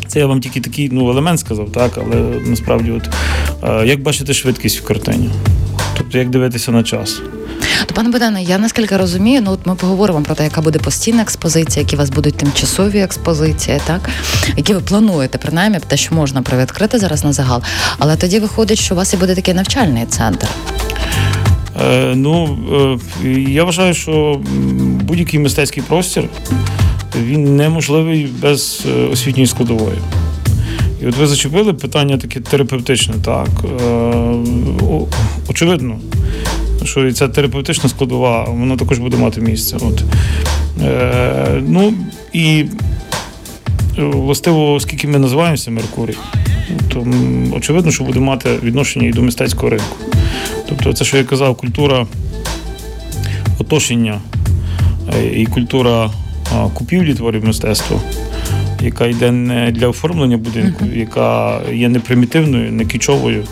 це 0.08 0.20
я 0.20 0.26
вам 0.26 0.42
тільки 0.42 0.62
такий 0.62 0.90
ну, 0.92 1.10
елемент 1.10 1.40
сказав, 1.40 1.72
так, 1.72 1.92
але 1.98 2.16
насправді, 2.46 2.92
от, 2.92 3.10
е, 3.64 3.88
як 3.88 4.02
бачите 4.02 4.34
швидкість 4.34 4.80
в 4.80 4.84
картині? 4.84 5.30
Тобто, 5.98 6.18
як 6.18 6.30
дивитися 6.30 6.72
на 6.72 6.84
час? 6.84 7.22
То, 7.86 7.94
пане 7.94 8.10
Богдане, 8.10 8.44
я 8.44 8.58
наскільки 8.58 8.98
розумію, 8.98 9.42
ну 9.46 9.52
от 9.52 9.66
ми 9.66 9.76
поговоримо 9.76 10.22
про 10.22 10.36
те, 10.36 10.44
яка 10.44 10.62
буде 10.62 10.80
постійна 10.80 11.22
експозиція, 11.22 11.84
які 11.84 11.96
у 11.96 12.00
вас 12.00 12.10
будуть 12.10 12.38
тимчасові 12.38 13.00
експозиції, 13.00 13.80
так 13.86 14.10
які 14.58 14.74
ви 14.74 14.80
плануєте, 14.80 15.38
принаймні 15.38 15.80
те, 15.88 15.98
що 15.98 16.16
можна 16.16 16.42
привідкрити 16.42 17.00
зараз 17.00 17.24
на 17.24 17.34
загал. 17.34 17.62
Але 18.00 18.16
тоді 18.16 18.40
виходить, 18.40 18.80
що 18.80 18.96
у 18.96 18.98
вас 18.98 19.14
і 19.14 19.18
буде 19.18 19.36
такий 19.36 19.54
навчальний 19.54 20.06
центр. 20.06 20.48
Е, 21.82 22.16
Ну 22.16 22.58
е, 23.24 23.30
я 23.30 23.64
вважаю, 23.64 23.94
що 23.94 24.42
будь-який 25.02 25.40
мистецький 25.40 25.84
простір 25.88 26.30
він 27.24 27.56
неможливий 27.56 28.28
без 28.42 28.86
е, 28.90 29.08
освітньої 29.08 29.48
складової. 29.48 29.98
І 31.02 31.08
от 31.08 31.18
ви 31.18 31.28
зачепили 31.28 31.74
питання 31.74 32.18
таке 32.18 32.40
терапевтичне, 32.40 33.14
так. 33.26 33.50
Очевидно, 35.50 36.00
що 36.84 37.08
і 37.08 37.14
ця 37.14 37.28
терапевтична 37.28 37.90
складова, 37.90 38.44
вона 38.44 38.78
також 38.78 39.00
буде 39.00 39.18
мати 39.18 39.42
місце. 39.42 39.78
От. 39.82 40.04
Ну 41.68 41.94
і 42.34 42.66
властиво, 43.98 44.74
оскільки 44.74 45.08
ми 45.08 45.20
називаємося 45.20 45.72
Меркурій, 45.72 46.18
то 46.88 47.08
очевидно, 47.56 47.92
що 47.92 48.04
буде 48.04 48.20
мати 48.20 48.50
відношення 48.64 49.08
і 49.08 49.12
до 49.12 49.22
мистецького 49.22 49.70
ринку. 49.70 49.96
Тобто, 50.70 50.94
це, 50.94 51.06
що 51.06 51.18
я 51.18 51.24
казав, 51.24 51.56
культура 51.56 52.08
оточення 53.60 54.20
е, 55.16 55.42
і 55.42 55.46
культура 55.46 56.10
купівлі 56.74 57.14
творів 57.14 57.46
мистецтва. 57.46 58.00
Яка 58.82 59.08
йде 59.08 59.32
не 59.32 59.72
для 59.72 59.88
оформлення 59.88 60.38
будинку, 60.38 60.86
яка 60.86 61.62
є 61.74 61.90
не 61.90 62.00
примітивною, 62.00 62.72
не 62.72 62.86
кічовою, 62.86 63.44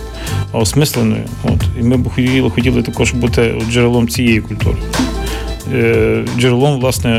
а 0.51 0.57
осмисленою. 0.57 1.23
От. 1.43 1.63
І 1.79 1.83
ми 1.83 1.97
б 1.97 2.09
хотіли 2.09 2.49
хотіли 2.49 2.83
також 2.83 3.13
бути 3.13 3.61
джерелом 3.69 4.07
цієї 4.07 4.41
культури. 4.41 4.77
Е, 5.71 6.25
джерелом, 6.39 6.79
власне, 6.79 7.09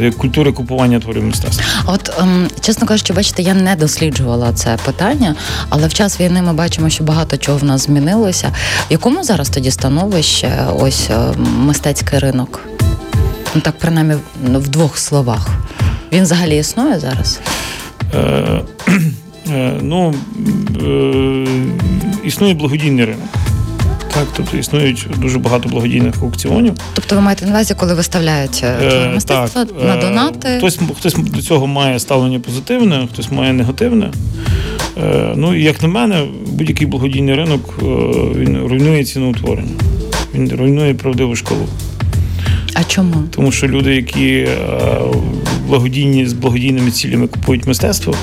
е, 0.00 0.10
культури 0.10 0.52
купування 0.52 1.00
творів 1.00 1.24
мистецтва. 1.24 1.64
От, 1.86 2.10
ем, 2.18 2.48
чесно 2.60 2.86
кажучи, 2.86 3.12
бачите, 3.12 3.42
я 3.42 3.54
не 3.54 3.76
досліджувала 3.76 4.52
це 4.52 4.76
питання, 4.84 5.34
але 5.68 5.86
в 5.86 5.94
час 5.94 6.20
війни 6.20 6.42
ми 6.42 6.52
бачимо, 6.52 6.90
що 6.90 7.04
багато 7.04 7.36
чого 7.36 7.58
в 7.58 7.64
нас 7.64 7.84
змінилося. 7.84 8.48
В 8.88 8.92
якому 8.92 9.24
зараз 9.24 9.48
тоді 9.48 9.70
становище 9.70 10.66
ось 10.74 11.10
е, 11.10 11.32
мистецький 11.58 12.18
ринок? 12.18 12.60
Ну 13.54 13.60
так, 13.60 13.78
принаймні, 13.78 14.14
в 14.44 14.68
двох 14.68 14.98
словах. 14.98 15.48
Він 16.12 16.22
взагалі 16.22 16.56
існує 16.56 17.00
зараз? 17.00 17.40
Е, 18.14 18.60
Е, 19.52 19.72
ну, 19.82 20.14
е, 20.82 21.46
існує 22.24 22.54
благодійний 22.54 23.04
ринок. 23.04 23.28
Так, 24.18 24.28
тобто 24.36 24.56
існують 24.56 25.06
дуже 25.18 25.38
багато 25.38 25.68
благодійних 25.68 26.14
аукціонів. 26.22 26.74
Тобто 26.94 27.14
ви 27.14 27.20
маєте 27.20 27.44
на 27.44 27.50
увазі, 27.50 27.74
коли 27.74 27.94
виставляють 27.94 28.60
е, 28.64 29.10
мистецтво 29.14 29.64
так, 29.64 29.84
на 29.84 29.96
донати? 29.96 30.48
Хтось 30.58 30.78
хтось 30.98 31.14
до 31.14 31.42
цього 31.42 31.66
має 31.66 31.98
ставлення 31.98 32.40
позитивне, 32.40 33.08
хтось 33.12 33.32
має 33.32 33.52
негативне. 33.52 34.10
Ну 35.34 35.54
і 35.54 35.62
як 35.62 35.82
на 35.82 35.88
мене, 35.88 36.26
будь-який 36.46 36.86
благодійний 36.86 37.34
ринок 37.34 37.78
він 38.36 38.58
руйнує 38.66 39.04
ціноутворення. 39.04 39.74
Він 40.34 40.52
руйнує 40.52 40.94
правдиву 40.94 41.36
школу. 41.36 41.66
А 42.74 42.84
чому? 42.84 43.14
Тому 43.30 43.52
що 43.52 43.68
люди, 43.68 43.94
які 43.94 44.48
благодійні 45.66 46.26
з 46.26 46.32
благодійними 46.32 46.90
цілями 46.90 47.26
купують 47.26 47.66
мистецтво, 47.66 48.14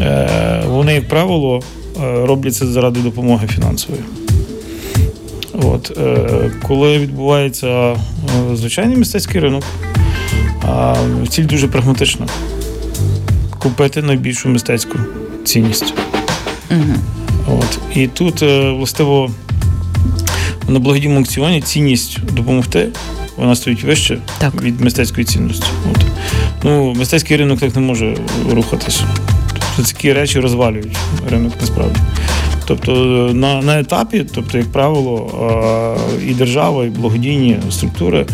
Е, 0.00 0.62
вони, 0.68 0.94
як 0.94 1.08
правило, 1.08 1.60
е, 2.02 2.26
роблять 2.26 2.54
це 2.54 2.66
заради 2.66 3.00
допомоги 3.00 3.46
фінансової. 3.46 4.02
От, 5.62 5.98
е, 5.98 6.50
Коли 6.62 6.98
відбувається 6.98 7.96
звичайний 8.54 8.96
мистецький 8.96 9.40
ринок, 9.40 9.64
ціль 11.28 11.46
дуже 11.46 11.68
прагматична 11.68 12.26
купити 13.58 14.02
найбільшу 14.02 14.48
мистецьку 14.48 14.98
цінність. 15.44 15.94
Угу. 16.70 17.58
От. 17.58 17.78
І 17.94 18.06
тут, 18.06 18.42
властиво, 18.78 19.30
на 20.68 20.78
благодійному 20.78 21.20
аукціоні 21.20 21.62
цінність 21.62 22.18
допомогти. 22.32 22.88
Вона 23.36 23.56
стоїть 23.56 23.82
вище 23.82 24.18
так. 24.38 24.62
від 24.62 24.80
мистецької 24.80 25.24
цінності. 25.24 25.66
От. 25.90 26.04
Ну, 26.62 26.94
Мистецький 26.94 27.36
ринок 27.36 27.60
так 27.60 27.76
не 27.76 27.82
може 27.82 28.16
рухатись 28.50 29.02
що 29.74 29.82
такі 29.82 30.12
речі 30.12 30.40
розвалюють 30.40 30.96
ринок 31.30 31.52
насправді. 31.60 32.00
Тобто 32.70 32.92
на 33.34 33.62
на 33.62 33.80
етапі, 33.80 34.26
тобто, 34.34 34.58
як 34.58 34.66
правило, 34.66 35.96
і 36.28 36.34
держава, 36.34 36.84
і 36.84 36.88
благодійні 36.88 37.56
структури 37.70 38.26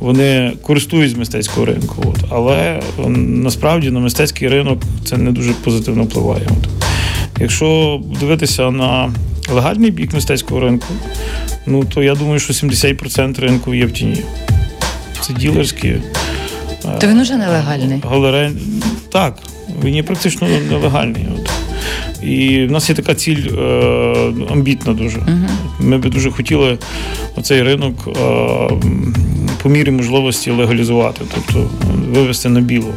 вони 0.00 0.52
користуються 0.62 1.18
мистецького 1.18 1.66
ринку. 1.66 2.04
От. 2.06 2.16
Але 2.28 2.82
насправді 3.16 3.90
на 3.90 4.00
мистецький 4.00 4.48
ринок 4.48 4.82
це 5.04 5.16
не 5.16 5.32
дуже 5.32 5.52
позитивно 5.52 6.02
впливає. 6.02 6.46
От. 6.46 6.68
Якщо 7.40 8.00
дивитися 8.20 8.70
на 8.70 9.12
легальний 9.54 9.90
бік 9.90 10.14
мистецького 10.14 10.60
ринку, 10.60 10.86
ну 11.66 11.84
то 11.84 12.02
я 12.02 12.14
думаю, 12.14 12.38
що 12.38 12.52
70% 12.52 13.40
ринку 13.40 13.74
є 13.74 13.86
в 13.86 13.92
тіні. 13.92 14.22
Це 15.20 15.32
ділерські. 15.32 15.94
То 17.00 17.06
він 17.06 17.20
уже 17.20 17.36
нелегальний. 17.36 18.02
Галерей. 18.10 18.50
Так, 19.12 19.38
він 19.84 19.96
є 19.96 20.02
практично 20.02 20.48
нелегальний. 20.70 21.26
І 22.22 22.66
в 22.66 22.70
нас 22.70 22.88
є 22.88 22.94
така 22.94 23.14
ціль 23.14 23.48
е, 23.58 24.32
амбітна 24.50 24.92
дуже. 24.92 25.18
Uh-huh. 25.18 25.48
Ми 25.80 25.98
би 25.98 26.10
дуже 26.10 26.30
хотіли 26.30 26.78
оцей 27.36 27.62
ринок 27.62 28.08
е, 28.08 28.12
по 29.62 29.68
мірі 29.68 29.90
можливості 29.90 30.50
легалізувати, 30.50 31.20
тобто 31.34 31.70
вивести 32.12 32.48
на 32.48 32.60
біло. 32.60 32.94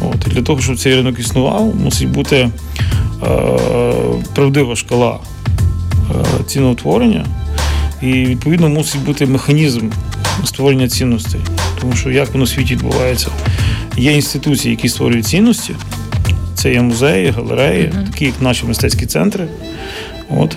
От. 0.00 0.26
І 0.26 0.30
Для 0.30 0.42
того, 0.42 0.60
щоб 0.60 0.78
цей 0.78 0.94
ринок 0.94 1.18
існував, 1.18 1.76
мусить 1.76 2.08
бути 2.08 2.36
е, 2.36 2.50
правдива 4.34 4.76
шкала 4.76 5.18
е, 6.10 6.44
ціноутворення, 6.46 7.26
і 8.02 8.12
відповідно 8.12 8.68
мусить 8.68 9.02
бути 9.02 9.26
механізм 9.26 9.88
створення 10.44 10.88
цінностей. 10.88 11.40
Тому 11.80 11.92
що 11.92 12.10
як 12.10 12.32
воно 12.32 12.44
в 12.44 12.48
світі 12.48 12.74
відбувається, 12.74 13.28
є 13.96 14.12
інституції, 14.12 14.70
які 14.70 14.88
створюють 14.88 15.26
цінності. 15.26 15.74
Це 16.60 16.72
є 16.72 16.82
музеї, 16.82 17.30
галереї, 17.30 17.82
uh-huh. 17.82 18.06
такі 18.06 18.24
як 18.24 18.42
наші 18.42 18.66
мистецькі 18.66 19.06
центри. 19.06 19.48
От. 20.30 20.56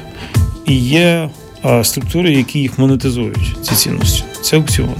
І 0.65 0.75
є 0.75 1.29
а, 1.61 1.83
структури, 1.83 2.31
які 2.31 2.59
їх 2.59 2.79
монетизують, 2.79 3.55
ці 3.61 3.75
цінності. 3.75 4.23
Це 4.41 4.57
аукціон. 4.57 4.95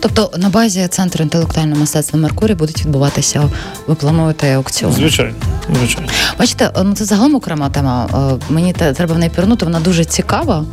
Тобто 0.00 0.30
на 0.38 0.48
базі 0.48 0.88
центру 0.88 1.22
інтелектуального 1.22 1.80
мистецтва 1.80 2.18
Меркурій 2.18 2.54
будуть 2.54 2.80
відбуватися, 2.84 3.50
ви 3.86 3.94
плануєте 3.94 4.56
аукціон? 4.56 4.92
Звичайно, 4.92 5.34
звичайно. 5.78 6.08
Бачите, 6.38 6.70
ну 6.84 6.94
це 6.94 7.04
загалом 7.04 7.34
окрема 7.34 7.70
тема. 7.70 8.08
Е, 8.32 8.52
мені 8.52 8.72
треба 8.72 9.14
в 9.14 9.18
неї 9.18 9.30
пірнути, 9.30 9.64
вона 9.64 9.80
дуже 9.80 10.04
цікава. 10.04 10.64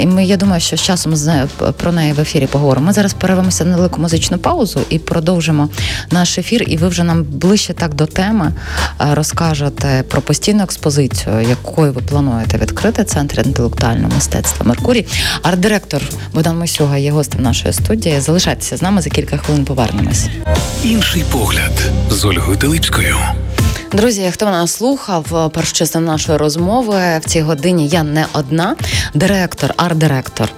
І 0.00 0.06
ми, 0.06 0.24
я 0.24 0.36
думаю, 0.36 0.60
що 0.60 0.76
з 0.76 0.80
часом 0.80 1.14
про 1.76 1.92
неї 1.92 2.12
в 2.12 2.20
ефірі 2.20 2.46
поговоримо. 2.46 2.86
Ми 2.86 2.92
зараз 2.92 3.14
перервемося 3.14 3.64
на 3.64 3.76
велику 3.76 4.00
музичну 4.00 4.38
паузу 4.38 4.80
і 4.90 4.98
продовжимо 4.98 5.68
наш 6.10 6.38
ефір. 6.38 6.64
І 6.66 6.76
ви 6.76 6.88
вже 6.88 7.04
нам 7.04 7.22
ближче 7.22 7.72
так 7.72 7.94
до 7.94 8.06
теми 8.06 8.52
розкажете 9.12 10.04
про 10.08 10.20
постійну 10.20 10.62
експозицію, 10.62 11.40
якою 11.40 11.92
ви 11.92 12.02
плануєте 12.02 12.58
відкрити 12.58 13.04
центр 13.04 13.42
інтелектуального 13.46 14.14
мистецтва 14.14 14.66
Меркурій. 14.66 15.06
Арт-директор 15.42 16.02
Богдан 16.34 16.58
Мосюга 16.58 16.96
є 16.96 17.10
гостем 17.10 17.42
нашої 17.42 17.74
студії. 17.74 18.20
Залишайтеся 18.26 18.76
з 18.76 18.82
нами 18.82 19.00
за 19.00 19.10
кілька 19.10 19.36
хвилин. 19.36 19.64
Повернемось. 19.64 20.26
Інший 20.84 21.24
погляд 21.32 21.72
з 22.10 22.24
Ольгою 22.24 22.58
Теличкою. 22.58 23.16
Друзі, 23.92 24.30
хто 24.32 24.46
нас 24.46 24.72
слухав 24.72 25.50
першу 25.52 25.72
частину 25.72 26.06
нашої 26.06 26.38
розмови 26.38 27.20
в 27.20 27.24
цій 27.26 27.40
годині? 27.40 27.88
Я 27.88 28.02
не 28.02 28.26
одна, 28.32 28.76
директор, 29.14 29.74
арт-директор 29.76 30.48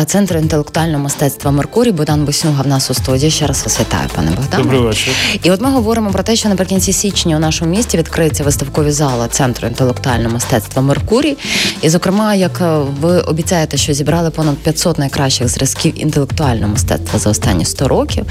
е, 0.00 0.04
центру 0.04 0.38
інтелектуального 0.38 1.04
мистецтва 1.04 1.50
Меркурій 1.50 1.92
Богдан 1.92 2.24
Боснюга 2.24 2.62
в 2.62 2.66
нас 2.66 2.90
у 2.90 2.94
студії. 2.94 3.30
Ще 3.30 3.46
раз 3.46 3.62
вас 3.62 3.80
вітаю, 3.80 4.08
пане 4.16 4.30
Богдане. 4.30 4.62
Добрий 4.62 4.80
вечір. 4.80 5.14
І 5.42 5.50
от 5.50 5.60
ми 5.60 5.70
говоримо 5.70 6.10
про 6.10 6.22
те, 6.22 6.36
що 6.36 6.48
наприкінці 6.48 6.92
січня 6.92 7.36
у 7.36 7.38
нашому 7.38 7.70
місті 7.70 7.98
відкриються 7.98 8.44
виставкові 8.44 8.90
зали 8.90 9.28
центру 9.30 9.68
інтелектуального 9.68 10.34
мистецтва 10.34 10.82
Меркурій. 10.82 11.36
І, 11.82 11.88
зокрема, 11.88 12.34
як 12.34 12.60
е, 12.60 12.78
ви 13.00 13.20
обіцяєте, 13.20 13.76
що 13.76 13.92
зібрали 13.92 14.30
понад 14.30 14.56
500 14.56 14.98
найкращих 14.98 15.48
зразків 15.48 16.02
інтелектуального 16.02 16.72
мистецтва 16.72 17.18
за 17.18 17.30
останні 17.30 17.64
100 17.64 17.88
років. 17.88 18.24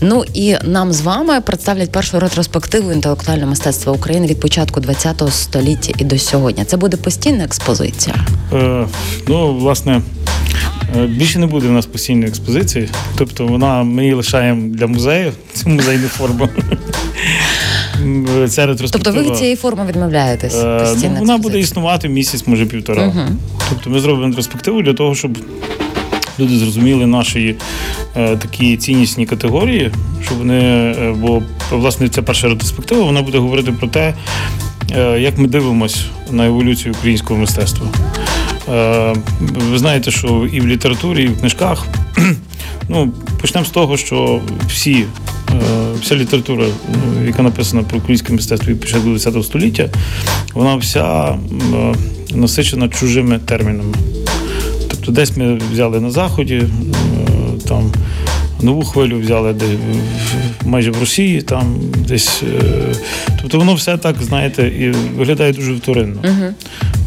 Ну 0.00 0.24
і 0.34 0.56
нам 0.64 0.92
з 0.92 1.00
вами 1.00 1.40
представлять 1.40 1.92
першу 1.92 2.20
ретроспективу 2.20 2.92
інтелектуального 2.92 3.50
мистецтва 3.50 3.87
мистецтва 3.88 3.92
України 3.92 4.26
від 4.26 4.40
початку 4.40 4.80
ХХ 4.80 5.32
століття 5.32 5.92
і 5.98 6.04
до 6.04 6.18
сьогодні. 6.18 6.64
Це 6.64 6.76
буде 6.76 6.96
постійна 6.96 7.44
експозиція? 7.44 8.16
Е, 8.52 8.86
Ну, 9.28 9.54
власне. 9.54 10.02
Е, 10.96 11.06
більше 11.06 11.38
не 11.38 11.46
буде 11.46 11.68
в 11.68 11.72
нас 11.72 11.86
постійної 11.86 12.28
експозиції, 12.28 12.88
тобто 13.16 13.46
вона 13.46 13.82
ми 13.82 14.02
її 14.02 14.14
лишаємо 14.14 14.74
для 14.74 14.86
музею, 14.86 15.32
це 15.52 15.68
музейна 15.68 16.08
форма. 16.08 16.48
Ця 18.48 18.74
Тобто 18.92 19.12
ви 19.12 19.22
від 19.22 19.36
цієї 19.36 19.56
форми 19.56 19.86
відмовляєтесь? 19.88 20.54
Е, 20.54 20.96
ну, 21.02 21.16
Вона 21.18 21.38
буде 21.38 21.58
існувати 21.58 22.08
місяць, 22.08 22.46
може 22.46 22.66
півтора. 22.66 23.06
Угу. 23.06 23.20
Тобто 23.68 23.90
ми 23.90 24.00
зробимо 24.00 24.26
ретроспективу 24.26 24.82
для 24.82 24.94
того, 24.94 25.14
щоб 25.14 25.38
люди 26.40 26.58
зрозуміли 26.58 27.06
наші 27.06 27.56
е, 28.16 28.36
такі 28.36 28.76
ціннісні 28.76 29.26
категорії, 29.26 29.90
щоб 30.24 30.38
вони, 30.38 30.60
е, 30.60 31.14
бо 31.18 31.42
власне 31.70 32.08
ця 32.08 32.22
перша 32.22 32.48
ретроспектива 32.48 33.04
вона 33.04 33.22
буде 33.22 33.38
говорити 33.38 33.72
про 33.72 33.88
те, 33.88 34.14
е, 34.96 35.20
як 35.20 35.38
ми 35.38 35.48
дивимося 35.48 36.00
на 36.30 36.46
еволюцію 36.46 36.94
українського 36.98 37.40
мистецтва. 37.40 37.86
Е, 38.68 39.14
ви 39.70 39.78
знаєте, 39.78 40.10
що 40.10 40.48
і 40.52 40.60
в 40.60 40.66
літературі, 40.66 41.24
і 41.24 41.28
в 41.28 41.40
книжках. 41.40 41.86
Ну, 42.90 43.12
почнемо 43.40 43.64
з 43.66 43.70
того, 43.70 43.96
що 43.96 44.40
всі, 44.68 44.92
е, 44.94 45.04
вся 46.00 46.16
література, 46.16 46.66
ну, 46.92 47.26
яка 47.26 47.42
написана 47.42 47.82
про 47.82 47.98
українське 47.98 48.32
мистецтво 48.32 48.72
від 48.72 48.80
початку 48.80 49.08
ХХ 49.10 49.44
століття, 49.44 49.88
вона 50.54 50.76
вся 50.76 51.38
е, 51.74 51.94
насичена 52.34 52.88
чужими 52.88 53.38
термінами. 53.38 53.94
Тобто 55.08 55.20
десь 55.20 55.36
ми 55.36 55.58
взяли 55.72 56.00
на 56.00 56.10
заході, 56.10 56.54
е, 56.54 56.66
там 57.68 57.92
нову 58.62 58.82
хвилю 58.82 59.20
взяли 59.20 59.52
де, 59.52 59.64
майже 60.64 60.90
в 60.90 61.00
Росії, 61.00 61.42
там 61.42 61.64
десь. 62.08 62.42
Е, 62.42 62.94
тобто 63.42 63.58
воно 63.58 63.74
все 63.74 63.98
так, 63.98 64.16
знаєте, 64.22 64.68
і 64.68 64.90
виглядає 64.90 65.52
дуже 65.52 65.72
вторинно. 65.72 66.20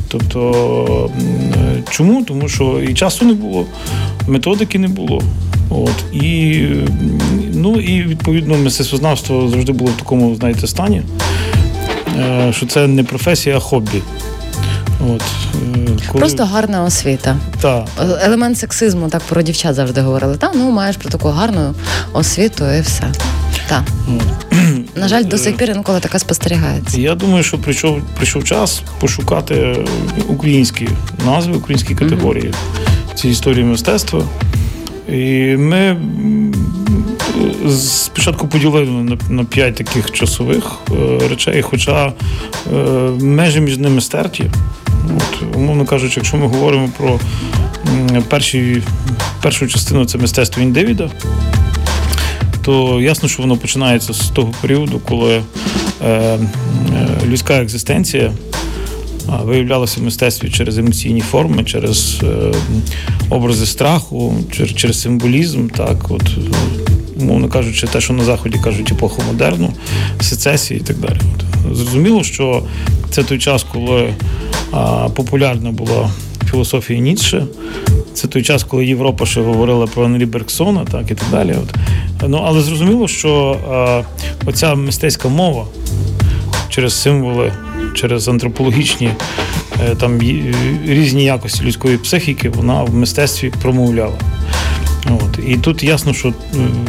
Тобто, 0.07 1.11
чому? 1.89 2.23
Тому 2.23 2.49
що 2.49 2.81
і 2.89 2.93
часу 2.93 3.25
не 3.25 3.33
було, 3.33 3.65
методики 4.27 4.79
не 4.79 4.87
було. 4.87 5.21
От 5.69 6.13
І 6.23 6.65
ну, 7.53 7.79
і 7.79 8.03
відповідно 8.03 8.57
мистецтвознавство 8.57 9.49
завжди 9.49 9.71
було 9.71 9.91
в 9.91 9.97
такому, 9.97 10.35
знаєте, 10.35 10.67
стані, 10.67 11.01
е, 12.19 12.53
що 12.57 12.65
це 12.65 12.87
не 12.87 13.03
професія, 13.03 13.57
а 13.57 13.59
хобі. 13.59 14.01
От, 15.09 15.21
е, 15.21 15.87
коли... 16.07 16.19
Просто 16.19 16.45
гарна 16.45 16.83
освіта. 16.83 17.37
Так. 17.61 17.85
Елемент 18.21 18.57
сексизму, 18.57 19.09
так 19.09 19.21
про 19.21 19.41
дівчат 19.41 19.75
завжди 19.75 20.01
говорили. 20.01 20.37
Та 20.37 20.51
ну 20.55 20.71
маєш 20.71 20.97
про 20.97 21.09
таку 21.09 21.29
гарну 21.29 21.73
освіту 22.13 22.71
і 22.71 22.81
все. 22.81 23.11
Так. 23.69 23.83
На 24.95 25.07
жаль, 25.07 25.23
до 25.23 25.37
сих 25.37 25.57
пір 25.57 25.69
інколи 25.75 25.99
така 25.99 26.19
спостерігається. 26.19 27.01
Я 27.01 27.15
думаю, 27.15 27.43
що 27.43 27.57
прийшов 27.57 28.01
прийшов 28.15 28.43
час 28.43 28.81
пошукати 28.99 29.85
українські 30.27 30.89
назви, 31.25 31.53
українські 31.53 31.95
категорії 31.95 32.47
mm-hmm. 32.47 33.15
цієї 33.15 33.33
історії 33.33 33.65
мистецтва. 33.65 34.23
І 35.09 35.55
ми 35.57 35.97
спочатку 37.69 38.47
поділили 38.47 38.85
на 38.85 39.17
на 39.29 39.43
п'ять 39.43 39.75
таких 39.75 40.11
часових 40.11 40.63
е, 40.91 41.27
речей, 41.29 41.61
хоча 41.61 42.07
е, 42.07 42.75
межі 43.21 43.61
між 43.61 43.77
ними 43.77 44.01
стерті. 44.01 44.51
От, 45.15 45.55
Умовно 45.55 45.85
кажучи, 45.85 46.13
якщо 46.17 46.37
ми 46.37 46.47
говоримо 46.47 46.89
про 46.97 47.19
перші, 48.27 48.83
першу 49.41 49.67
частину 49.67 50.05
це 50.05 50.17
мистецтво 50.17 50.63
індивіда, 50.63 51.09
то 52.61 53.01
ясно, 53.01 53.29
що 53.29 53.41
воно 53.41 53.57
починається 53.57 54.13
з 54.13 54.29
того 54.29 54.53
періоду, 54.61 55.01
коли 55.09 55.41
е, 56.01 56.07
е, 56.07 56.39
людська 57.25 57.61
екзистенція 57.61 58.31
виявлялася 59.43 60.01
в 60.01 60.03
мистецтві 60.03 60.49
через 60.49 60.77
емоційні 60.77 61.21
форми, 61.21 61.63
через 61.63 62.19
е, 62.23 62.53
образи 63.29 63.65
страху, 63.65 64.35
через, 64.51 64.75
через 64.75 65.01
символізм. 65.01 65.67
так, 65.67 66.11
от, 66.11 66.37
Умовно 67.19 67.49
кажучи, 67.49 67.87
те, 67.87 68.01
що 68.01 68.13
на 68.13 68.23
Заході 68.23 68.59
кажуть 68.63 68.91
епоху 68.91 69.21
модерну, 69.27 69.73
сецесії 70.19 70.79
і 70.79 70.83
так 70.83 70.97
далі. 70.97 71.19
От. 71.35 71.75
Зрозуміло, 71.77 72.23
що 72.23 72.63
це 73.09 73.23
той 73.23 73.39
час, 73.39 73.65
коли 73.73 74.13
популярна 75.15 75.71
була 75.71 76.09
філософія 76.51 76.99
Ніцше. 76.99 77.45
Це 78.13 78.27
той 78.27 78.43
час, 78.43 78.63
коли 78.63 78.85
Європа 78.85 79.25
ще 79.25 79.41
говорила 79.41 79.87
про 79.87 80.05
Анрі 80.05 80.25
Бергсона, 80.25 80.85
так 80.91 81.11
і 81.11 81.15
так 81.15 81.27
далі. 81.31 81.55
От. 81.63 81.75
Ну, 82.27 82.43
Але 82.45 82.61
зрозуміло, 82.61 83.07
що 83.07 83.59
а, 83.71 84.03
оця 84.45 84.75
мистецька 84.75 85.29
мова 85.29 85.65
через 86.69 87.01
символи, 87.01 87.53
через 87.95 88.27
антропологічні 88.27 89.11
е, 89.83 89.95
там 89.95 90.19
різні 90.87 91.23
якості 91.23 91.63
людської 91.63 91.97
психіки, 91.97 92.49
вона 92.49 92.83
в 92.83 92.95
мистецтві 92.95 93.53
промовляла. 93.61 94.15
От. 95.05 95.39
І 95.47 95.57
тут 95.57 95.83
ясно, 95.83 96.13
що 96.13 96.33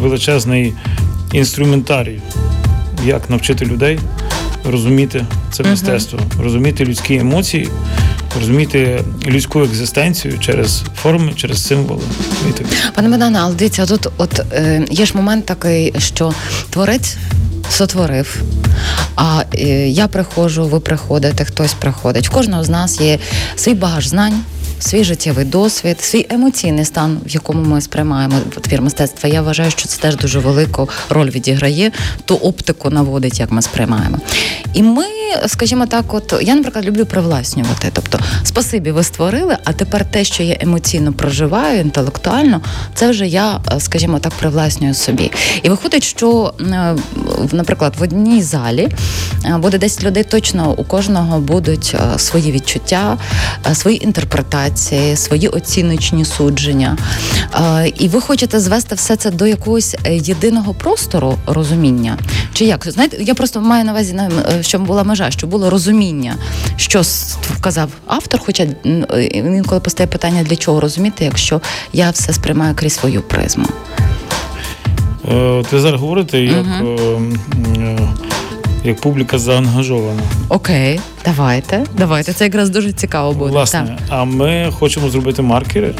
величезний 0.01 0.73
інструментарій, 1.33 2.21
як 3.07 3.31
навчити 3.31 3.64
людей 3.64 3.99
розуміти 4.64 5.25
це 5.53 5.62
мистецтво, 5.62 6.18
розуміти 6.42 6.85
людські 6.85 7.16
емоції, 7.16 7.68
розуміти 8.40 9.05
людську 9.27 9.62
екзистенцію 9.62 10.38
через 10.38 10.83
форми, 10.96 11.33
через 11.37 11.66
символи. 11.66 12.03
Пане 12.94 13.09
Богдане, 13.09 13.38
але 13.42 13.55
дивіться, 13.55 13.87
тут 13.87 14.07
от 14.16 14.40
е, 14.53 14.87
є 14.90 15.07
ж 15.07 15.16
момент 15.16 15.46
такий, 15.46 15.94
що 15.98 16.33
творець 16.70 17.16
сотворив. 17.70 18.42
А 19.16 19.42
е, 19.55 19.88
я 19.88 20.09
приходжу, 20.09 20.64
ви 20.64 20.81
приходите, 20.81 21.44
хтось 21.44 21.75
приходить. 21.75 22.29
В 22.29 22.31
кожного 22.31 22.64
з 22.64 22.68
нас 22.68 23.01
є 23.01 23.18
свій 23.57 23.75
багаж 23.75 24.07
знань 24.07 24.40
свій 24.83 25.05
життєвий 25.05 25.45
досвід, 25.45 26.01
свій 26.01 26.27
емоційний 26.31 26.85
стан, 26.85 27.21
в 27.27 27.31
якому 27.31 27.62
ми 27.62 27.81
сприймаємо 27.81 28.35
твір 28.61 28.83
мистецтва. 28.83 29.29
Я 29.29 29.42
вважаю, 29.42 29.71
що 29.71 29.88
це 29.88 30.01
теж 30.01 30.16
дуже 30.16 30.38
велику 30.38 30.88
роль 31.09 31.31
відіграє, 31.31 31.92
ту 32.25 32.35
оптику 32.35 32.90
наводить, 32.90 33.40
як 33.40 33.51
ми 33.51 33.62
сприймаємо. 33.62 34.18
І 34.75 34.83
ми 34.83 35.05
скажімо 35.47 35.87
так, 35.87 36.14
от 36.14 36.35
я, 36.42 36.55
наприклад, 36.55 36.85
люблю 36.85 37.07
привласнювати. 37.07 37.88
Тобто, 37.92 38.18
спасибі, 38.45 38.90
ви 38.90 39.03
створили, 39.03 39.57
а 39.64 39.73
тепер 39.73 40.11
те, 40.11 40.25
що 40.25 40.42
я 40.42 40.57
емоційно 40.61 41.12
проживаю, 41.12 41.81
інтелектуально, 41.81 42.61
це 42.95 43.11
вже 43.11 43.27
я, 43.27 43.61
е, 43.73 43.81
скажімо 43.81 44.18
так, 44.18 44.33
привласнюю 44.33 44.95
собі. 44.95 45.33
І 45.62 45.68
виходить, 45.68 46.03
що, 46.05 46.55
е, 46.61 46.97
наприклад, 47.53 47.95
в 47.99 48.03
одній 48.03 48.42
залі 48.42 48.88
е, 49.45 49.59
буде 49.59 49.79
10 49.79 50.05
людей, 50.05 50.25
точно 50.25 50.75
у 50.77 50.85
кожного 50.85 51.40
будуть 51.40 51.97
свої 52.16 52.53
відчуття, 52.53 53.18
свої 53.75 54.05
інтерпретації, 54.05 55.16
свої 55.16 55.49
оціночні 55.49 56.25
судження. 56.25 56.97
І 57.99 58.09
ви 58.09 58.21
хочете 58.21 58.61
звести 58.61 58.95
все 58.95 59.16
це 59.16 59.31
до 59.31 59.47
якогось 59.47 59.97
єдиного 60.11 60.75
простору 60.75 61.38
розуміння? 61.47 62.18
Чи 62.53 62.64
як? 62.64 62.90
Знаєте, 62.90 63.16
я 63.21 63.35
просто 63.35 63.61
маю 63.61 63.85
на 63.85 63.92
увазі, 63.92 64.21
що 64.61 64.79
була 64.79 65.05
межа, 65.05 65.22
що 65.31 65.47
було 65.47 65.71
розуміння, 65.71 66.37
що 66.77 67.03
вказав 67.59 67.89
автор, 68.07 68.41
хоча 68.45 68.67
інколи 69.33 69.81
постає 69.81 70.07
питання, 70.07 70.43
для 70.43 70.57
чого 70.57 70.81
розуміти, 70.81 71.25
якщо 71.25 71.61
я 71.93 72.11
все 72.11 72.33
сприймаю 72.33 72.75
крізь 72.75 72.95
свою 72.95 73.23
призму. 73.23 73.67
Е, 75.33 75.63
ти 75.71 75.81
зараз 75.81 76.01
говорите, 76.01 76.41
як 76.41 76.67
uh 76.67 78.09
як 78.85 79.01
публіка 79.01 79.39
заангажована. 79.39 80.23
Окей, 80.49 81.01
давайте. 81.25 81.85
Давайте. 81.99 82.33
Це 82.33 82.45
якраз 82.45 82.71
дуже 82.71 82.93
цікаво 82.93 83.33
буде. 83.33 83.51
Власне, 83.51 83.81
так. 83.87 83.99
а 84.09 84.25
ми 84.25 84.73
хочемо 84.79 85.11
зробити 85.11 85.43
маркери 85.43 85.95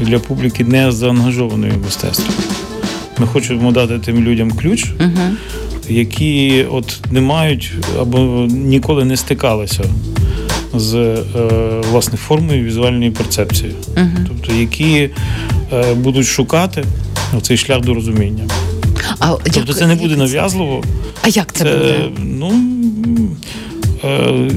для 0.00 0.18
публіки 0.18 0.64
не 0.64 0.92
заангажованої 0.92 1.72
в 1.72 1.84
мистецтві. 1.84 2.30
Ми 3.18 3.26
хочемо 3.26 3.72
дати 3.72 3.98
тим 3.98 4.20
людям 4.20 4.50
ключ, 4.50 4.84
uh 4.84 5.30
які 5.88 6.66
от 6.70 7.00
не 7.10 7.20
мають 7.20 7.72
або 8.00 8.18
ніколи 8.50 9.04
не 9.04 9.16
стикалися 9.16 9.84
з 10.74 10.94
е, 10.94 11.22
власне 11.90 12.18
формою 12.18 12.64
візуальної 12.64 13.10
перцепції, 13.10 13.74
uh 13.94 14.08
тобто 14.28 14.52
які 14.52 15.10
е, 15.72 15.94
будуть 15.94 16.26
шукати 16.26 16.84
цей 17.42 17.56
шлях 17.56 17.80
до 17.80 17.94
розуміння. 17.94 18.44
А 19.18 19.28
Тобто 19.28 19.60
як, 19.60 19.76
це 19.76 19.86
не 19.86 19.94
буде 19.94 20.16
нав'язливо. 20.16 20.84
А 21.22 21.28
як 21.28 21.52
це, 21.52 21.64
це 21.64 21.70
буде? 21.70 22.10
Ну 22.18 22.52
е, 24.04 24.50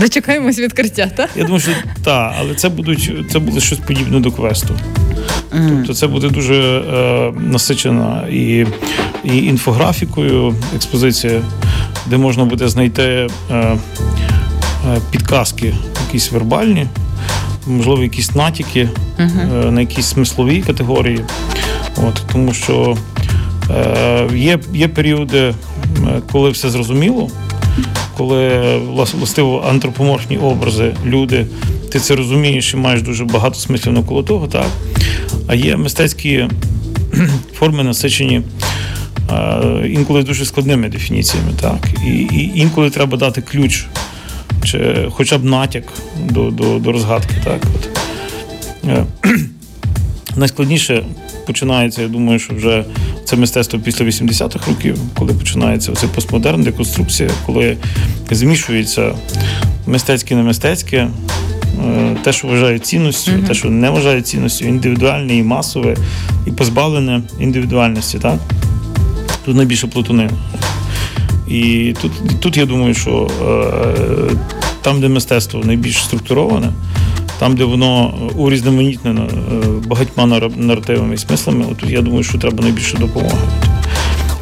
Дочекаємось 0.00 0.58
відкриття, 0.58 1.10
так? 1.16 1.30
Я 1.36 1.42
думаю, 1.42 1.60
що 1.60 1.70
так, 2.04 2.34
але 2.38 2.54
це 2.54 2.68
будуть 2.68 3.12
це 3.32 3.38
буде 3.38 3.60
щось 3.60 3.78
подібне 3.78 4.20
до 4.20 4.32
квесту. 4.32 4.74
Mm. 5.54 5.76
Тобто 5.76 5.94
це 5.94 6.06
буде 6.06 6.28
дуже 6.28 6.54
е, 6.54 7.32
насичена 7.36 8.26
і 8.30 8.66
і 9.24 9.36
інфографікою 9.36 10.54
експозиція, 10.76 11.42
де 12.06 12.16
можна 12.16 12.44
буде 12.44 12.68
знайти 12.68 13.02
е, 13.02 13.28
е, 13.54 13.78
підказки, 15.10 15.74
якісь 16.06 16.32
вербальні, 16.32 16.86
можливо, 17.66 18.02
якісь 18.02 18.34
натяки 18.34 18.88
uh-huh. 19.18 19.70
на 19.70 19.80
якісь 19.80 20.06
смислові 20.06 20.62
категорії. 20.62 21.20
От, 21.96 22.22
Тому 22.32 22.54
що 22.54 22.96
є, 24.34 24.58
є 24.74 24.88
періоди, 24.88 25.54
коли 26.32 26.50
все 26.50 26.70
зрозуміло. 26.70 27.30
Коли 28.16 28.76
властиво 29.18 29.64
антропоморфні 29.68 30.38
образи, 30.38 30.94
люди, 31.06 31.46
ти 31.92 32.00
це 32.00 32.16
розумієш 32.16 32.74
і 32.74 32.76
маєш 32.76 33.02
дуже 33.02 33.24
багато 33.24 33.54
смислів 33.54 33.92
навколо 33.92 34.22
того, 34.22 34.46
так? 34.46 34.66
А 35.46 35.54
є 35.54 35.76
мистецькі 35.76 36.48
форми 37.54 37.84
насичені 37.84 38.42
інколи 39.86 40.22
дуже 40.22 40.44
складними 40.44 40.88
дефініціями. 40.88 41.52
так. 41.60 41.88
І, 42.06 42.10
і 42.10 42.52
інколи 42.54 42.90
треба 42.90 43.16
дати 43.16 43.42
ключ, 43.42 43.84
чи 44.64 45.08
хоча 45.10 45.38
б 45.38 45.44
натяк 45.44 45.84
до 46.28 46.50
до, 46.50 46.78
до 46.78 46.92
розгадки. 46.92 47.34
так. 47.44 47.60
От. 47.74 47.88
Е, 48.88 49.04
найскладніше 50.36 51.04
починається, 51.46 52.02
я 52.02 52.08
думаю, 52.08 52.38
що 52.38 52.54
вже 52.54 52.84
це 53.24 53.36
мистецтво 53.36 53.78
після 53.78 54.04
80-х 54.04 54.70
років, 54.70 54.98
коли 55.18 55.32
починається 55.32 55.92
цей 55.92 56.08
постмодерн, 56.08 56.62
деконструкція, 56.62 57.30
коли 57.46 57.76
змішується 58.30 59.14
мистецьке 59.86 60.34
не 60.34 60.42
мистецьке, 60.42 61.08
Е, 61.86 62.16
те, 62.22 62.32
що 62.32 62.48
вважає 62.48 62.78
цінністю, 62.78 63.32
те, 63.48 63.54
що 63.54 63.70
не 63.70 63.90
вважає 63.90 64.22
цінністю, 64.22 64.64
індивідуальне 64.64 65.36
і 65.36 65.42
масове, 65.42 65.96
і 66.46 66.50
позбавлене 66.50 67.22
індивідуальності. 67.40 68.18
Так? 68.18 68.38
Тут 69.44 69.56
найбільше 69.56 69.86
плутунин. 69.86 70.30
І 71.48 71.94
тут, 72.02 72.12
тут 72.40 72.56
я 72.56 72.66
думаю, 72.66 72.94
що 72.94 73.30
е, 73.42 74.36
там, 74.82 75.00
де 75.00 75.08
мистецтво 75.08 75.60
найбільш 75.64 76.04
структуроване, 76.04 76.72
там, 77.38 77.56
де 77.56 77.64
воно 77.64 78.14
урізноманітнено 78.36 79.22
е, 79.22 79.66
багатьма 79.86 80.26
наративами 80.56 81.14
і 81.14 81.18
смислами, 81.18 81.64
от 81.72 81.90
я 81.90 82.02
думаю, 82.02 82.22
що 82.22 82.38
треба 82.38 82.62
найбільше 82.62 82.98
допомоги. 82.98 83.38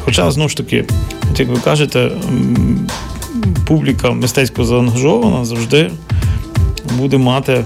Хоча, 0.05 0.31
знову 0.31 0.49
ж 0.49 0.57
таки, 0.57 0.85
от 1.31 1.39
як 1.39 1.49
ви 1.49 1.57
кажете, 1.57 2.11
публіка 3.67 4.11
мистецько 4.11 4.63
заангажована 4.63 5.45
завжди 5.45 5.91
буде 6.97 7.17
мати 7.17 7.65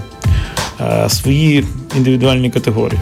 е, 0.80 1.08
свої 1.08 1.64
індивідуальні 1.96 2.50
категорії. 2.50 3.00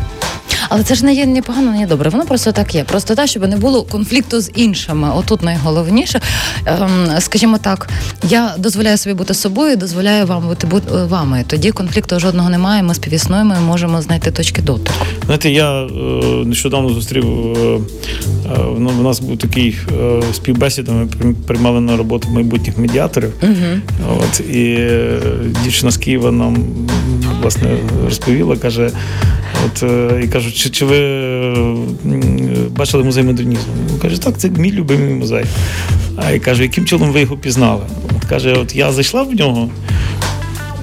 Але 0.75 0.83
це 0.83 0.95
ж 0.95 1.05
не 1.05 1.15
є 1.15 1.27
ні 1.27 1.43
погано, 1.43 1.73
ні 1.73 1.87
добре. 1.87 2.11
Воно 2.11 2.25
просто 2.25 2.53
так 2.53 2.75
є. 2.75 2.85
Просто 2.85 3.15
так, 3.15 3.29
щоб 3.29 3.49
не 3.49 3.57
було 3.57 3.83
конфлікту 3.83 4.41
з 4.41 4.51
іншими. 4.55 5.11
Отут 5.17 5.43
найголовніше. 5.43 6.21
Ем, 6.67 7.09
скажімо 7.19 7.59
так, 7.59 7.89
я 8.29 8.55
дозволяю 8.59 8.97
собі 8.97 9.15
бути 9.15 9.35
собою, 9.35 9.77
дозволяю 9.77 10.27
вам 10.27 10.49
бути 10.49 10.67
е, 10.95 11.05
вами. 11.05 11.45
Тоді 11.47 11.71
конфлікту 11.71 12.21
жодного 12.21 12.51
немає. 12.51 12.83
Ми 12.83 12.95
співіснуємо 12.95 13.55
і 13.61 13.65
можемо 13.65 14.03
знайти 14.03 14.31
точки 14.31 14.63
дотику. 14.63 14.97
Знаєте, 15.25 15.51
я 15.51 15.83
е, 15.83 15.89
нещодавно 16.45 16.89
зустрів. 16.89 17.25
Е, 17.25 17.81
е, 18.57 18.63
у 18.99 19.03
нас 19.03 19.21
був 19.21 19.39
такий 19.39 19.77
е, 20.01 20.23
співбесіда. 20.33 20.93
Ми 20.93 21.35
приймали 21.47 21.81
на 21.81 21.97
роботу 21.97 22.29
майбутніх 22.31 22.79
медіаторів. 22.79 23.33
Угу. 23.43 24.19
От 24.21 24.41
і 24.41 24.77
е, 24.79 25.21
дівчина 25.65 25.91
з 25.91 25.97
Києва 25.97 26.33
нам 26.33 26.57
власне 27.43 27.77
розповіла, 28.05 28.57
каже. 28.57 28.91
От 29.67 29.85
і 30.25 30.29
кажуть, 30.29 30.57
чи 30.63 30.71
чи 30.71 30.85
ви 30.85 30.99
бачили 32.69 33.05
музей 33.05 33.25
модернізму? 33.25 33.73
Він 33.91 33.99
каже, 33.99 34.23
так, 34.23 34.39
це 34.39 34.51
мій 34.51 34.73
любимий 34.73 35.15
музей. 35.15 35.45
А 36.17 36.31
я 36.31 36.41
кажу, 36.41 36.63
яким 36.63 36.85
чином 36.87 37.11
ви 37.11 37.21
його 37.21 37.37
пізнали? 37.37 37.83
От 38.17 38.25
Каже, 38.25 38.53
от 38.53 38.75
я 38.77 38.93
зайшла 38.93 39.23
в 39.23 39.35
нього, 39.35 39.69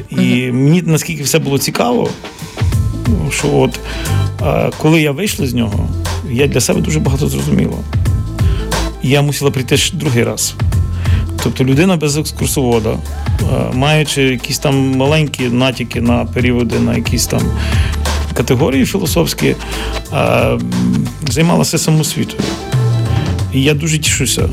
і 0.10 0.52
мені 0.52 0.82
наскільки 0.86 1.24
все 1.24 1.40
було 1.40 1.58
цікаво, 1.58 2.10
що 3.32 3.56
от 3.56 3.80
коли 4.78 5.02
я 5.02 5.12
вийшла 5.12 5.48
з 5.48 5.54
нього, 5.54 5.90
я 6.32 6.48
для 6.48 6.60
себе 6.60 6.82
дуже 6.82 7.00
багато 7.00 7.28
зрозуміла. 7.28 7.78
Я 9.04 9.22
мусила 9.22 9.52
прийти 9.52 9.78
ще 9.78 9.98
другий 9.98 10.24
раз. 10.24 10.54
Тобто 11.44 11.64
людина 11.64 11.98
без 11.98 12.18
екскурсовода, 12.18 12.98
маючи 13.74 14.24
якісь 14.24 14.60
там 14.60 14.98
маленькі 14.98 15.50
натяки 15.50 16.02
на 16.02 16.26
періоди, 16.26 16.80
на 16.80 16.96
якісь 16.96 17.26
там 17.26 17.42
категорії 18.40 18.86
філософські, 18.86 19.56
займалася 21.30 21.78
самосвітою. 21.78 22.42
І 23.54 23.64
я 23.64 23.74
дуже 23.74 23.98
тішуся. 23.98 24.50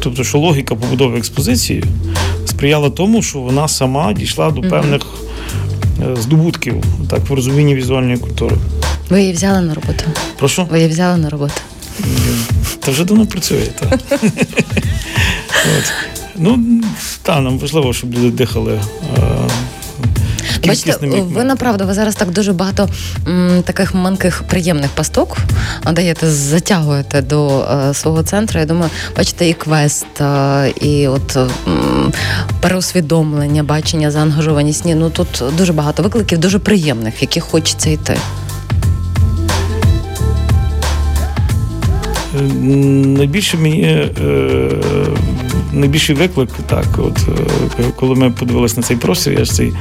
Тобто, 0.00 0.24
що 0.24 0.38
логіка 0.38 0.74
побудови 0.74 1.18
експозиції 1.18 1.84
сприяла 2.46 2.90
тому, 2.90 3.22
що 3.22 3.38
вона 3.38 3.68
сама 3.68 4.12
дійшла 4.12 4.50
до 4.50 4.60
певних 4.60 5.02
е, 6.02 6.16
здобутків 6.16 6.84
так, 7.10 7.28
в 7.30 7.34
розумінні 7.34 7.74
візуальної 7.74 8.16
культури. 8.16 8.56
Ви 9.10 9.20
її 9.20 9.32
взяли 9.32 9.60
на 9.60 9.74
роботу? 9.74 10.04
Прошу? 10.38 10.64
Ви 10.70 10.78
її 10.78 10.90
взяли 10.90 11.16
на 11.18 11.30
роботу? 11.30 11.54
Та 12.78 12.90
вже 12.90 13.04
давно 13.04 13.26
працює, 13.26 13.66
так. 13.80 14.00
Ну, 16.38 16.58
так, 17.22 17.42
нам 17.42 17.58
важливо, 17.58 17.92
щоб 17.92 18.14
люди 18.14 18.30
дихали 18.30 18.72
е, 18.72 18.80
Бачите, 20.68 20.96
ви 21.34 21.44
направду 21.44 21.86
ви 21.86 21.94
зараз 21.94 22.14
так 22.14 22.30
дуже 22.30 22.52
багато 22.52 22.88
м, 23.28 23.62
таких 23.64 23.94
маленьких 23.94 24.42
приємних 24.42 24.90
пасток 24.90 25.36
даєте, 25.92 26.30
затягуєте 26.30 27.22
до 27.22 27.60
е, 27.60 27.94
свого 27.94 28.22
центру. 28.22 28.60
Я 28.60 28.66
думаю, 28.66 28.90
бачите, 29.16 29.48
і 29.48 29.52
квест, 29.54 30.20
е, 30.20 30.68
і 30.80 31.08
от 31.08 31.36
м, 31.36 32.12
переусвідомлення, 32.60 33.62
бачення, 33.62 34.10
заангажованість. 34.10 34.84
Ні, 34.84 34.94
ну 34.94 35.10
тут 35.10 35.42
дуже 35.58 35.72
багато 35.72 36.02
викликів, 36.02 36.38
дуже 36.38 36.58
приємних, 36.58 37.20
в 37.20 37.22
яких 37.22 37.44
хочеться 37.44 37.90
йти. 37.90 38.16
Е, 42.38 42.42
найбільше 43.18 43.56
мені 43.56 43.82
е, 43.82 44.08
найбільший 45.76 46.16
виклик, 46.16 46.48
так, 46.66 46.86
от 46.98 47.18
коли 47.96 48.14
ми 48.14 48.30
подивилися 48.30 48.76
на 48.76 48.82
цей 48.82 48.96
простір, 48.96 49.38
я 49.38 49.44
ж 49.44 49.52
цей 49.52 49.72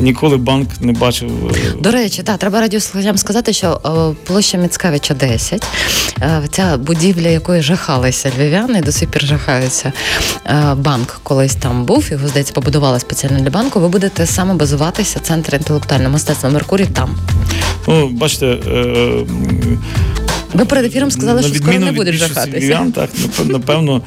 Ніколи 0.00 0.36
банк 0.36 0.68
не 0.80 0.92
бачив. 0.92 1.30
Е, 1.56 1.72
До 1.80 1.90
речі, 1.90 2.22
так, 2.22 2.38
треба 2.38 2.60
радіослухачам 2.60 3.18
сказати, 3.18 3.52
що 3.52 3.80
е, 3.84 4.26
площа 4.26 4.58
Міцкевича 4.58 5.14
10, 5.14 5.66
е, 6.22 6.42
ця 6.50 6.76
будівля, 6.76 7.28
якої 7.28 7.62
жахалися 7.62 8.32
львів'яни, 8.38 8.82
до 8.82 8.92
сих 8.92 9.08
пір 9.08 9.26
жахаються. 9.26 9.92
Банк 10.76 11.20
колись 11.22 11.54
там 11.54 11.84
був, 11.84 12.08
його 12.10 12.28
здається, 12.28 12.52
побудували 12.52 13.00
спеціально 13.00 13.40
для 13.40 13.50
банку. 13.50 13.80
Ви 13.80 13.88
будете 13.88 14.26
саме 14.26 14.54
базуватися 14.54 15.20
центр 15.20 15.54
інтелектуального 15.54 16.12
мистецтва 16.12 16.50
Меркурій 16.50 16.86
там. 16.86 17.16
Ну, 17.88 18.08
бачите, 18.08 18.58
ви 20.54 20.64
перед 20.64 20.84
ефіром 20.84 21.10
сказали, 21.10 21.42
що 21.42 21.54
скоро 21.54 21.78
не 21.78 21.92
будеш 21.92 22.16
жахатися. 22.16 22.58
Львів'ян, 22.58 22.92
так, 22.92 23.10
напевно, 23.44 24.02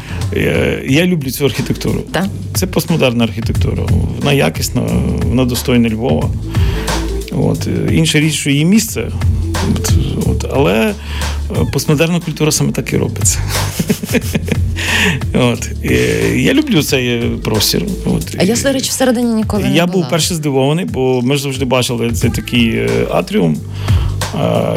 я 0.87 1.05
люблю 1.05 1.31
цю 1.31 1.45
архітектуру. 1.45 2.03
Так? 2.11 2.25
Це 2.53 2.67
постмодерна 2.67 3.23
архітектура. 3.23 3.83
Вона 4.19 4.33
якісна, 4.33 4.81
вона 5.23 5.45
достойна 5.45 5.89
Львова. 5.89 6.29
От. 7.31 7.67
Інша 7.91 8.19
річ, 8.19 8.33
що 8.33 8.49
її 8.49 8.65
місце. 8.65 9.11
От, 9.71 9.93
от. 10.25 10.45
Але 10.53 10.73
е, 10.83 10.93
постмодерна 11.73 12.19
культура 12.19 12.51
саме 12.51 12.71
так 12.71 12.93
і 12.93 12.97
робиться. 12.97 13.39
От. 15.33 15.69
Я 16.35 16.53
люблю 16.53 16.83
цей 16.83 17.19
простір. 17.19 17.85
От. 18.05 18.35
А 18.37 18.43
я, 18.43 18.55
до 18.55 18.71
речі, 18.71 18.89
всередині 18.89 19.33
ніколи 19.33 19.63
не 19.63 19.75
Я 19.75 19.87
був 19.87 20.09
перше 20.09 20.35
здивований, 20.35 20.85
бо 20.85 21.21
ми 21.21 21.35
ж 21.35 21.41
завжди 21.41 21.65
бачили 21.65 22.11
цей 22.11 22.29
такий 22.29 22.69
е, 22.69 22.89
атріум, 23.11 23.57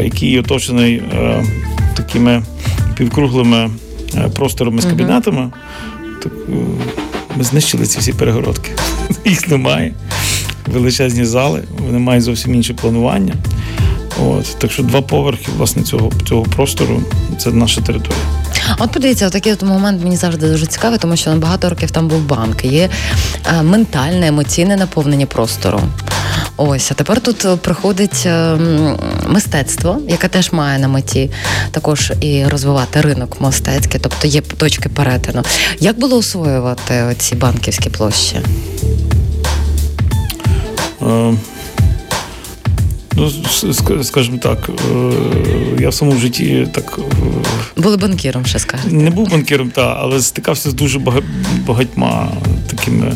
який 0.02 0.38
оточений 0.38 0.94
е, 0.94 1.44
такими 1.94 2.42
півкруглими 2.96 3.70
просторами 4.34 4.82
з 4.82 4.84
кабінетами. 4.84 5.50
Так, 6.22 6.32
Ми 7.36 7.44
знищили 7.44 7.86
ці 7.86 7.98
всі 7.98 8.12
перегородки. 8.12 8.70
Їх 9.24 9.48
немає. 9.48 9.94
Величезні 10.66 11.24
зали, 11.24 11.62
вони 11.86 11.98
мають 11.98 12.24
зовсім 12.24 12.54
інше 12.54 12.74
планування. 12.74 13.34
От, 14.26 14.56
Так 14.58 14.72
що 14.72 14.82
два 14.82 15.02
поверхи 15.02 15.46
власне, 15.56 15.82
цього 15.82 16.10
цього 16.28 16.42
простору 16.42 17.02
це 17.38 17.50
наша 17.50 17.80
територія. 17.80 18.22
От 18.78 18.90
подивіться, 18.90 19.30
такий 19.30 19.52
от 19.52 19.62
момент 19.62 20.02
мені 20.02 20.16
завжди 20.16 20.48
дуже 20.48 20.66
цікавий, 20.66 20.98
тому 20.98 21.16
що 21.16 21.30
на 21.30 21.36
багато 21.36 21.70
років 21.70 21.90
там 21.90 22.08
був 22.08 22.20
банк. 22.20 22.64
Є 22.64 22.88
е, 23.58 23.62
ментальне, 23.62 24.26
емоційне 24.26 24.76
наповнення 24.76 25.26
простору. 25.26 25.80
Ось, 26.60 26.90
а 26.90 26.94
тепер 26.94 27.20
тут 27.20 27.44
е, 27.44 27.56
приходить 27.56 28.22
е, 28.26 28.58
мистецтво, 29.28 30.00
яке 30.08 30.28
теж 30.28 30.52
має 30.52 30.78
на 30.78 30.88
меті 30.88 31.30
також 31.70 32.12
і 32.20 32.44
розвивати 32.44 33.00
ринок 33.00 33.40
мистецький, 33.40 34.00
тобто 34.02 34.28
є 34.28 34.40
точки 34.40 34.88
перетину. 34.88 35.42
Як 35.80 35.98
було 35.98 36.16
освоювати 36.16 37.14
ці 37.18 37.34
банківські 37.34 37.90
площі? 37.90 38.36
Е, 41.02 41.34
ну, 43.14 43.30
скажімо 44.02 44.38
так, 44.42 44.70
я 45.78 45.88
в 45.88 45.94
самому 45.94 46.18
житті 46.18 46.68
так. 46.74 46.98
Були 47.76 47.96
банкіром, 47.96 48.46
ще 48.46 48.58
скажете. 48.58 48.94
Не 48.94 49.10
був 49.10 49.30
банкіром, 49.30 49.70
так, 49.70 49.96
але 50.00 50.20
стикався 50.20 50.70
з 50.70 50.74
дуже 50.74 50.98
багатьма 51.66 52.28
такими 52.70 53.12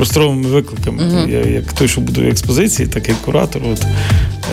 просторовими 0.00 0.48
викликами. 0.48 1.02
Uh-huh. 1.02 1.30
Я, 1.30 1.52
Як 1.52 1.72
той, 1.72 1.88
що 1.88 2.00
будує 2.00 2.30
експозиції, 2.30 2.88
так 2.88 3.08
і 3.08 3.12
куратор. 3.24 3.62
От. 3.72 3.84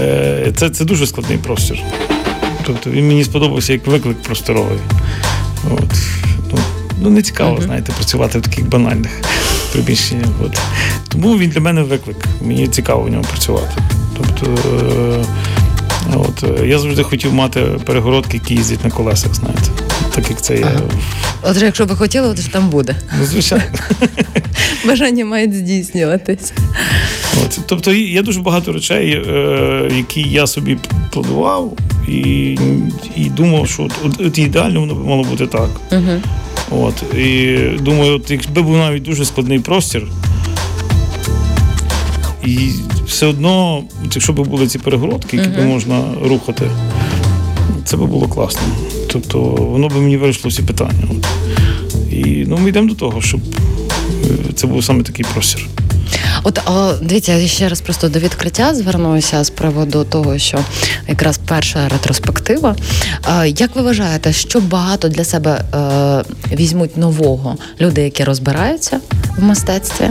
Е, 0.01 0.51
це 0.55 0.69
це 0.69 0.85
дуже 0.85 1.07
складний 1.07 1.37
простір. 1.37 1.79
Тобто 2.65 2.89
він 2.89 3.07
мені 3.07 3.23
сподобався 3.23 3.73
як 3.73 3.87
виклик 3.87 4.17
просторовий. 4.17 4.77
От. 5.71 5.93
Ну, 6.51 6.59
ну 7.01 7.09
не 7.09 7.21
цікаво, 7.21 7.57
uh-huh. 7.57 7.63
знаєте, 7.63 7.91
працювати 7.91 8.39
в 8.39 8.41
таких 8.41 8.69
банальних 8.69 9.11
приміщеннях. 9.71 10.29
От. 10.45 10.59
Тому 11.07 11.37
він 11.37 11.49
для 11.49 11.61
мене 11.61 11.83
виклик. 11.83 12.17
Мені 12.41 12.67
цікаво 12.67 13.01
в 13.01 13.09
ньому 13.09 13.23
працювати. 13.23 13.81
Тобто, 14.17 14.69
е, 14.69 16.15
от, 16.15 16.65
я 16.65 16.79
завжди 16.79 17.03
хотів 17.03 17.33
мати 17.33 17.61
перегородки, 17.61 18.37
які 18.37 18.53
їздять 18.53 18.83
на 18.83 18.91
колесах, 18.91 19.35
знаєте. 19.35 19.86
Так 20.15 20.29
як 20.29 20.41
це 20.41 20.55
є. 20.57 20.63
Ага. 20.63 20.81
Отже, 21.43 21.65
якщо 21.65 21.85
би 21.85 21.95
хотіли, 21.95 22.33
то 22.33 22.41
там 22.51 22.69
буде. 22.69 22.95
Ну, 23.19 23.25
звичайно. 23.25 23.65
Бажання 24.85 25.25
мають 25.25 25.53
здійснюватись. 25.53 26.53
От. 27.45 27.59
Тобто 27.65 27.93
є 27.93 28.21
дуже 28.21 28.39
багато 28.39 28.73
речей, 28.73 29.11
е, 29.11 29.91
які 29.97 30.21
я 30.21 30.47
собі 30.47 30.77
планував, 31.11 31.77
і 32.07 32.57
і 33.15 33.29
думав, 33.29 33.69
що 33.69 33.83
от, 33.83 34.21
от 34.21 34.37
ідеально 34.37 34.79
воно 34.79 34.95
б 34.95 35.05
мало 35.05 35.23
бути 35.23 35.47
так. 35.47 35.69
Угу. 35.91 36.21
От. 36.71 37.15
І 37.17 37.57
думаю, 37.79 38.15
от 38.15 38.31
якби 38.31 38.61
був 38.61 38.77
навіть 38.77 39.03
дуже 39.03 39.25
складний 39.25 39.59
простір, 39.59 40.03
і 42.45 42.71
все 43.07 43.25
одно, 43.25 43.83
якщо 44.13 44.33
б 44.33 44.47
були 44.47 44.67
ці 44.67 44.79
перегородки, 44.79 45.37
які 45.37 45.49
uh-huh. 45.49 45.65
б 45.65 45.67
можна 45.67 46.03
рухати, 46.23 46.71
це 47.85 47.97
би 47.97 48.05
було 48.05 48.27
класно. 48.27 48.61
Тобто 49.07 49.39
воно 49.39 49.87
б 49.87 49.93
мені 49.93 50.17
вирішило 50.17 50.49
всі 50.49 50.61
питання. 50.61 51.07
І 52.11 52.45
ну, 52.47 52.57
ми 52.57 52.69
йдемо 52.69 52.89
до 52.89 52.95
того, 52.95 53.21
щоб 53.21 53.41
е, 54.25 54.53
це 54.55 54.67
був 54.67 54.83
саме 54.83 55.03
такий 55.03 55.25
простір. 55.33 55.67
От 56.43 56.59
о, 56.65 56.93
дивіться, 57.01 57.33
я 57.33 57.47
ще 57.47 57.69
раз 57.69 57.81
просто 57.81 58.09
до 58.09 58.19
відкриття 58.19 58.75
звернуся 58.75 59.43
з 59.43 59.49
приводу 59.49 60.03
того, 60.03 60.37
що 60.37 60.59
якраз 61.07 61.39
перша 61.47 61.87
ретроспектива. 61.87 62.75
Як 63.45 63.75
ви 63.75 63.81
вважаєте, 63.81 64.33
що 64.33 64.59
багато 64.59 65.09
для 65.09 65.23
себе 65.23 65.61
е, 65.73 66.55
візьмуть 66.55 66.97
нового 66.97 67.57
люди, 67.81 68.01
які 68.01 68.23
розбираються 68.23 68.99
в 69.37 69.43
мистецтві, 69.43 70.09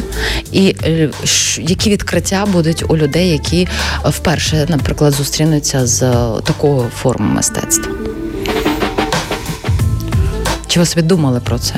і 0.53 0.77
е, 0.85 1.11
які 1.59 1.91
відкриття 1.91 2.47
будуть 2.53 2.85
у 2.89 2.97
людей, 2.97 3.29
які 3.29 3.69
вперше, 4.05 4.67
наприклад, 4.69 5.13
зустрінуться 5.13 5.87
з 5.87 6.01
такою 6.45 6.85
формою 7.03 7.33
мистецтва? 7.33 8.06
Чи 10.77 10.81
ви 10.81 10.87
собі 10.87 11.03
думали 11.03 11.41
про 11.41 11.59
це? 11.59 11.75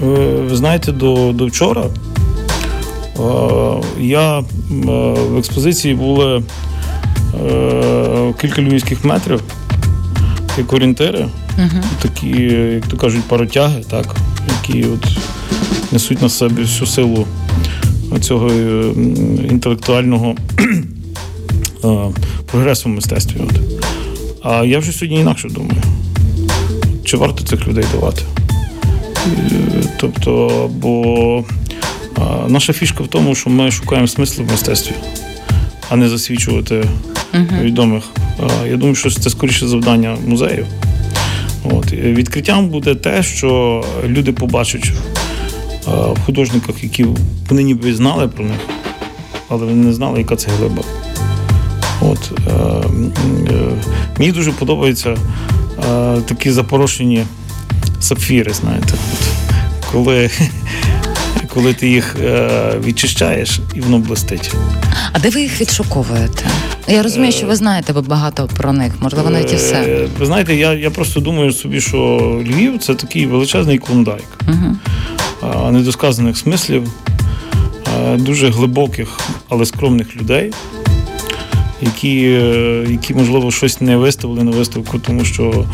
Ви 0.00 0.56
знаєте, 0.56 0.92
до 0.92 1.32
до 1.32 1.46
вчора 1.46 1.84
я 4.00 4.44
в 4.68 5.38
експозиції 5.38 5.94
були 5.94 6.42
кілька 8.40 8.62
львівських 8.62 9.04
метрів, 9.04 9.40
як 10.58 10.72
орієнтири, 10.72 11.26
uh 11.58 11.82
такі, 12.02 12.30
як 12.74 12.86
то 12.86 12.96
кажуть, 12.96 13.24
паротяги, 13.24 13.84
так, 13.90 14.16
які 14.48 14.84
от 14.84 15.18
несуть 15.92 16.22
на 16.22 16.28
себе 16.28 16.62
всю 16.62 16.86
силу 16.86 17.26
цього 18.20 18.50
е, 18.50 18.92
інтелектуального 19.50 20.34
прогресу 22.46 22.88
в 22.88 22.92
мистецтві. 22.92 23.40
От. 23.40 23.60
А 24.42 24.64
я 24.64 24.78
вже 24.78 24.92
сьогодні 24.92 25.20
інакше 25.20 25.48
думаю, 25.48 25.82
чи 27.06 27.16
варто 27.16 27.44
цих 27.44 27.68
людей 27.68 27.84
давати. 27.92 28.22
Тобто, 30.00 30.70
бо 30.74 31.44
наша 32.48 32.72
фішка 32.72 33.04
в 33.04 33.08
тому, 33.08 33.34
що 33.34 33.50
ми 33.50 33.70
шукаємо 33.70 34.08
смисли 34.08 34.44
в 34.44 34.50
мистецтві, 34.50 34.94
а 35.90 35.96
не 35.96 36.08
засвічувати 36.08 36.84
uh-huh. 37.34 37.62
відомих. 37.62 38.04
Я 38.68 38.76
думаю, 38.76 38.94
що 38.94 39.10
це 39.10 39.30
скоріше 39.30 39.68
завдання 39.68 40.16
музеїв. 40.26 40.66
От. 41.64 41.92
Відкриттям 41.92 42.68
буде 42.68 42.94
те, 42.94 43.22
що 43.22 43.84
люди 44.06 44.32
побачать 44.32 44.92
в 45.86 46.20
художниках, 46.26 46.84
які 46.84 47.06
вони 47.48 47.62
ніби 47.62 47.94
знали 47.94 48.28
про 48.28 48.44
них, 48.44 48.60
але 49.48 49.64
вони 49.64 49.84
не 49.84 49.92
знали, 49.92 50.18
яка 50.18 50.36
це 50.36 50.50
глиба. 50.58 50.82
От. 52.00 52.32
Е, 52.48 52.52
е, 53.50 53.72
мені 54.18 54.32
дуже 54.32 54.52
подобаються 54.52 55.10
е, 55.10 55.16
такі 56.26 56.50
запорошені 56.50 57.24
сапфіри, 58.00 58.52
знаєте. 58.52 58.92
От. 58.92 59.28
Коли 59.92 60.30
коли 61.54 61.74
ти 61.74 61.88
їх 61.88 62.16
е, 62.24 62.50
відчищаєш 62.84 63.60
і 63.74 63.80
воно 63.80 63.98
блистить. 63.98 64.54
А 65.12 65.18
де 65.18 65.30
ви 65.30 65.40
їх 65.40 65.60
відшуковуєте? 65.60 66.44
Я 66.88 67.02
розумію, 67.02 67.32
що 67.32 67.46
ви 67.46 67.56
знаєте 67.56 67.92
багато 67.92 68.48
про 68.56 68.72
них, 68.72 68.92
можливо, 69.00 69.30
навіть 69.30 69.52
і 69.52 69.56
все. 69.56 69.74
Е, 69.74 70.08
ви 70.18 70.26
знаєте, 70.26 70.54
я 70.54 70.72
я 70.72 70.90
просто 70.90 71.20
думаю 71.20 71.52
собі, 71.52 71.80
що 71.80 71.96
Львів 72.46 72.78
це 72.78 72.94
такий 72.94 73.26
величезний 73.26 73.78
клондайк 73.78 74.38
угу. 74.48 74.76
недосказаних 75.72 76.38
смислів, 76.38 76.82
дуже 78.16 78.50
глибоких, 78.50 79.20
але 79.48 79.66
скромних 79.66 80.16
людей. 80.16 80.52
Які, 81.82 82.22
е, 82.22 82.86
які, 82.90 83.14
можливо, 83.14 83.50
щось 83.50 83.80
не 83.80 83.96
виставили 83.96 84.42
на 84.42 84.50
виставку, 84.50 84.98
тому 84.98 85.24
що 85.24 85.64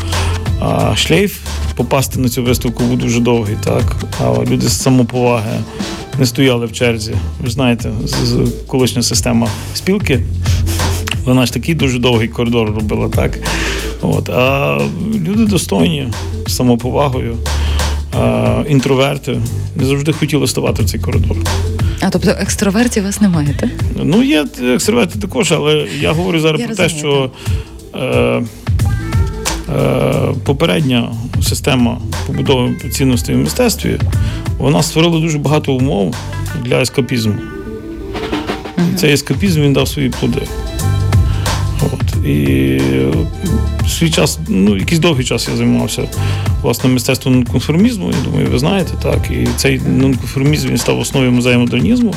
а, 0.59 0.95
шлейф 0.95 1.37
попасти 1.75 2.19
на 2.19 2.29
цю 2.29 2.43
виставку 2.43 2.83
був 2.83 2.97
дуже 2.97 3.19
довгий, 3.19 3.55
так. 3.63 3.95
А 4.23 4.43
люди 4.51 4.67
з 4.67 4.81
самоповаги 4.81 5.59
не 6.19 6.25
стояли 6.25 6.65
в 6.65 6.71
черзі. 6.71 7.13
Ви 7.43 7.49
знаєте, 7.49 7.91
з 8.05 8.51
колишня 8.67 9.03
система 9.03 9.47
спілки. 9.73 10.19
Вона 11.25 11.45
ж 11.45 11.53
такий 11.53 11.75
дуже 11.75 11.99
довгий 11.99 12.27
коридор 12.27 12.67
робила, 12.75 13.09
так. 13.09 13.39
От. 14.01 14.29
А 14.29 14.79
люди 15.27 15.45
достойні, 15.45 16.07
самоповагою, 16.47 17.37
а, 18.19 18.63
інтроверти 18.69 19.41
не 19.75 19.85
завжди 19.85 20.13
хотіли 20.13 20.47
ставати 20.47 20.83
в 20.83 20.89
цей 20.89 20.99
коридор. 20.99 21.37
А 22.05 22.09
тобто 22.09 22.29
екстровертів 22.29 23.03
у 23.03 23.05
вас 23.05 23.21
немає, 23.21 23.55
так? 23.59 23.69
Ну, 23.95 24.23
є 24.23 24.45
екстраверти 24.63 25.19
також, 25.19 25.51
але 25.51 25.87
я 25.99 26.11
говорю 26.11 26.39
зараз 26.39 26.61
Я 26.61 26.67
про 26.67 26.75
розумію, 26.75 26.93
те, 26.93 26.99
що 26.99 27.31
е, 27.95 28.43
е, 29.73 30.33
попередня 30.45 31.13
система 31.41 32.01
побудови 32.27 32.75
цінностей 32.91 33.35
в 33.35 33.37
мистецтві 33.37 33.99
вона 34.57 34.83
створила 34.83 35.19
дуже 35.19 35.37
багато 35.37 35.73
умов 35.73 36.15
для 36.63 36.81
ескапізму. 36.81 37.35
І 38.77 38.95
цей 38.95 39.13
ескапізм 39.13 39.61
він 39.61 39.73
дав 39.73 39.87
свої 39.87 40.09
плоди. 40.09 40.41
От. 41.81 42.25
І 42.25 42.43
е, 42.81 43.13
свій 43.89 44.09
час, 44.09 44.39
ну, 44.47 44.77
якийсь 44.77 44.99
довгий 44.99 45.25
час 45.25 45.47
я 45.51 45.55
займався 45.55 46.03
власне 46.63 46.89
мистецтвом 46.89 47.35
нонконформізму, 47.35 48.11
я 48.11 48.23
думаю, 48.23 48.47
ви 48.51 48.59
знаєте, 48.59 48.91
так. 49.03 49.31
І 49.31 49.47
цей 49.55 49.81
нонконформізм 49.87 50.69
він 50.69 50.77
став 50.77 50.99
основою 50.99 51.31
музею 51.31 51.59
модернізму, 51.59 52.13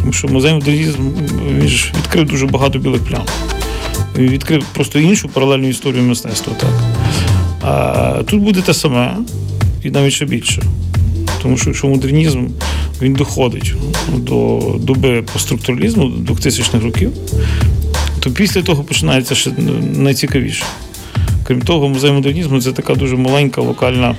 тому 0.00 0.12
що 0.12 0.28
музей 0.28 0.54
модернізм 0.54 1.10
він 1.58 1.68
ж 1.68 1.92
відкрив 1.98 2.26
дуже 2.26 2.46
багато 2.46 2.78
білих 2.78 3.04
плям. 3.04 3.22
Він 4.18 4.28
відкрив 4.28 4.64
просто 4.72 4.98
іншу 4.98 5.28
паралельну 5.28 5.68
історію 5.68 6.02
мистецтва. 6.02 6.52
Так. 6.60 6.70
А 7.62 8.22
тут 8.26 8.40
буде 8.40 8.62
те 8.62 8.74
саме, 8.74 9.16
і 9.84 9.90
навіть 9.90 10.12
ще 10.12 10.24
більше. 10.24 10.62
Тому 11.42 11.56
що 11.56 11.70
якщо 11.70 11.88
модернізм 11.88 12.46
він 13.02 13.14
доходить 13.14 13.74
до 14.16 14.60
доби 14.80 15.22
постструктуралізму 15.32 16.04
2000-х 16.04 16.84
років, 16.84 17.12
то 18.20 18.30
після 18.30 18.62
того 18.62 18.84
починається 18.84 19.34
ще 19.34 19.50
найцікавіше. 19.94 20.64
Крім 21.48 21.62
того, 21.62 21.88
музей 21.88 22.12
модернізму 22.12 22.60
це 22.60 22.72
така 22.72 22.94
дуже 22.94 23.16
маленька 23.16 23.60
локальна 23.60 24.16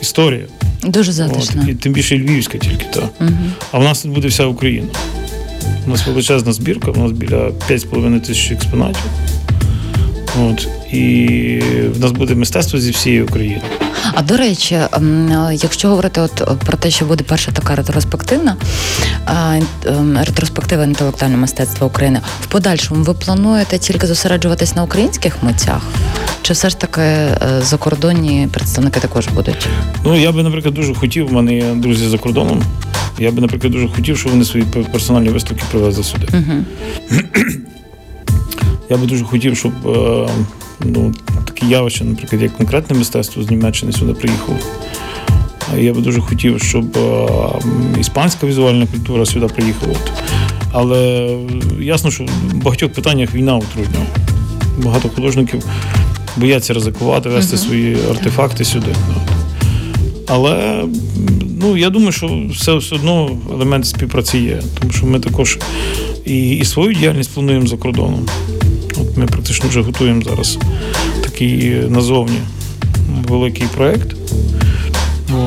історія. 0.00 0.46
Дуже 0.82 1.24
От, 1.24 1.68
і 1.68 1.74
тим 1.74 1.92
більше 1.92 2.18
львівська 2.18 2.58
тільки 2.58 2.86
та. 2.94 3.00
Угу. 3.00 3.30
А 3.72 3.78
в 3.78 3.82
нас 3.82 4.02
тут 4.02 4.12
буде 4.12 4.28
вся 4.28 4.46
Україна. 4.46 4.88
У 5.86 5.90
нас 5.90 6.06
величезна 6.06 6.52
збірка, 6.52 6.90
у 6.90 6.96
нас 6.96 7.12
біля 7.12 7.36
5,5 7.36 8.20
тисяч 8.20 8.50
експонатів. 8.50 9.02
От. 10.40 10.68
І 10.92 11.62
в 11.94 12.00
нас 12.00 12.10
буде 12.10 12.34
мистецтво 12.34 12.80
зі 12.80 12.90
всієї 12.90 13.22
України. 13.22 13.62
А 14.14 14.22
до 14.22 14.36
речі, 14.36 14.78
ем, 14.92 15.50
якщо 15.52 15.88
говорити 15.88 16.20
от 16.20 16.58
про 16.66 16.76
те, 16.76 16.90
що 16.90 17.04
буде 17.04 17.24
перша 17.24 17.52
така 17.52 17.74
ретроспективна 17.74 18.56
ем, 19.86 20.18
ретроспектива 20.26 20.84
інтелектуального 20.84 21.40
мистецтва 21.40 21.86
України, 21.86 22.20
в 22.40 22.46
подальшому 22.46 23.02
ви 23.02 23.14
плануєте 23.14 23.78
тільки 23.78 24.06
зосереджуватись 24.06 24.76
на 24.76 24.82
українських 24.82 25.42
митцях? 25.42 25.82
Чи 26.48 26.54
все 26.54 26.70
ж 26.70 26.78
таки 26.78 27.00
е, 27.00 27.38
закордонні 27.62 28.48
представники 28.52 29.00
також 29.00 29.28
будуть? 29.28 29.68
Ну, 30.04 30.16
я 30.16 30.32
би, 30.32 30.42
наприклад, 30.42 30.74
дуже 30.74 30.94
хотів, 30.94 31.28
в 31.28 31.32
мене 31.32 31.54
є 31.54 31.74
друзі 31.74 32.08
за 32.08 32.18
кордоном. 32.18 32.62
Я 33.18 33.30
би, 33.30 33.40
наприклад, 33.40 33.72
дуже 33.72 33.88
хотів, 33.88 34.18
щоб 34.18 34.32
вони 34.32 34.44
свої 34.44 34.66
персональні 34.92 35.28
виставки 35.28 35.62
привезли 35.70 36.04
сюди. 36.04 36.26
Угу. 36.32 36.64
Я 38.90 38.96
би 38.96 39.06
дуже 39.06 39.24
хотів, 39.24 39.56
щоб 39.56 39.72
е, 39.88 40.28
ну, 40.80 41.14
таке 41.44 41.66
явище, 41.66 42.04
наприклад, 42.04 42.42
як 42.42 42.56
конкретне 42.56 42.98
мистецтво 42.98 43.42
з 43.42 43.50
Німеччини 43.50 43.92
сюди 43.92 44.12
приїхало. 44.12 44.58
Я 45.76 45.94
би 45.94 46.00
дуже 46.00 46.20
хотів, 46.20 46.62
щоб 46.62 46.96
е, 46.96 47.28
іспанська 48.00 48.46
візуальна 48.46 48.86
культура 48.86 49.26
сюди 49.26 49.46
приїхала. 49.46 49.94
Але 50.72 51.30
ясно, 51.80 52.10
що 52.10 52.24
в 52.24 52.54
багатьох 52.54 52.92
питаннях 52.92 53.34
війна 53.34 53.56
утруднює. 53.56 54.06
Багато 54.78 55.08
художників 55.08 55.64
бояться 56.40 56.74
ризикувати, 56.74 57.28
вести 57.28 57.56
Мгм. 57.56 57.66
свої 57.66 57.96
артефакти 58.10 58.64
сюди. 58.64 58.94
Але 60.26 60.84
ну, 61.60 61.76
я 61.76 61.90
думаю, 61.90 62.12
що 62.12 62.42
все, 62.50 62.74
все 62.74 62.94
одно 62.94 63.30
елемент 63.52 63.86
співпраці 63.86 64.38
є, 64.38 64.62
тому 64.80 64.92
що 64.92 65.06
ми 65.06 65.20
також 65.20 65.58
і, 66.24 66.50
і 66.50 66.64
свою 66.64 66.92
діяльність 66.94 67.34
плануємо 67.34 67.66
за 67.66 67.76
кордоном. 67.76 68.26
От 69.00 69.16
ми 69.16 69.26
практично 69.26 69.68
вже 69.68 69.80
готуємо 69.80 70.22
зараз 70.22 70.58
такий 71.22 71.74
назовні 71.88 72.38
великий 73.28 73.66
проєкт. 73.76 74.16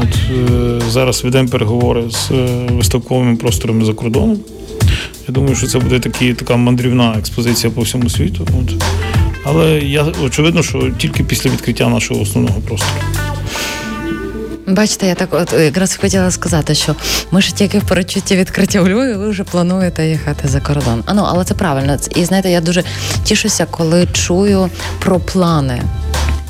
От, 0.01 0.17
е, 0.51 0.81
зараз 0.89 1.23
ведемо 1.23 1.49
переговори 1.49 2.03
з 2.09 2.31
е, 2.31 2.67
виставковими 2.71 3.35
просторами 3.35 3.85
за 3.85 3.93
кордоном. 3.93 4.37
Я 5.27 5.33
думаю, 5.33 5.55
що 5.55 5.67
це 5.67 5.79
буде 5.79 5.99
такі, 5.99 6.33
така 6.33 6.55
мандрівна 6.55 7.15
експозиція 7.19 7.73
по 7.73 7.81
всьому 7.81 8.09
світу. 8.09 8.47
От. 8.61 8.83
Але 9.43 9.79
я 9.79 10.03
очевидно, 10.23 10.63
що 10.63 10.91
тільки 10.97 11.23
після 11.23 11.49
відкриття 11.49 11.89
нашого 11.89 12.21
основного 12.21 12.61
простору. 12.61 13.01
Бачите, 14.67 15.07
я 15.07 15.15
так 15.15 15.33
от 15.33 15.53
якраз 15.53 15.95
хотіла 15.95 16.31
сказати, 16.31 16.75
що 16.75 16.95
ми 17.31 17.41
ж 17.41 17.55
тільки 17.55 17.79
в 17.79 17.83
передчутті 17.83 18.35
відкриття 18.35 18.81
у 18.81 18.87
Львові, 18.87 19.13
ви 19.13 19.29
вже 19.29 19.43
плануєте 19.43 20.09
їхати 20.09 20.47
за 20.47 20.59
кордон. 20.59 21.03
А 21.05 21.13
ну, 21.13 21.25
але 21.27 21.45
це 21.45 21.53
правильно. 21.53 21.97
І 22.15 22.25
знаєте, 22.25 22.49
я 22.49 22.61
дуже 22.61 22.83
тішуся, 23.23 23.65
коли 23.71 24.07
чую 24.13 24.69
про 24.99 25.19
плани. 25.19 25.81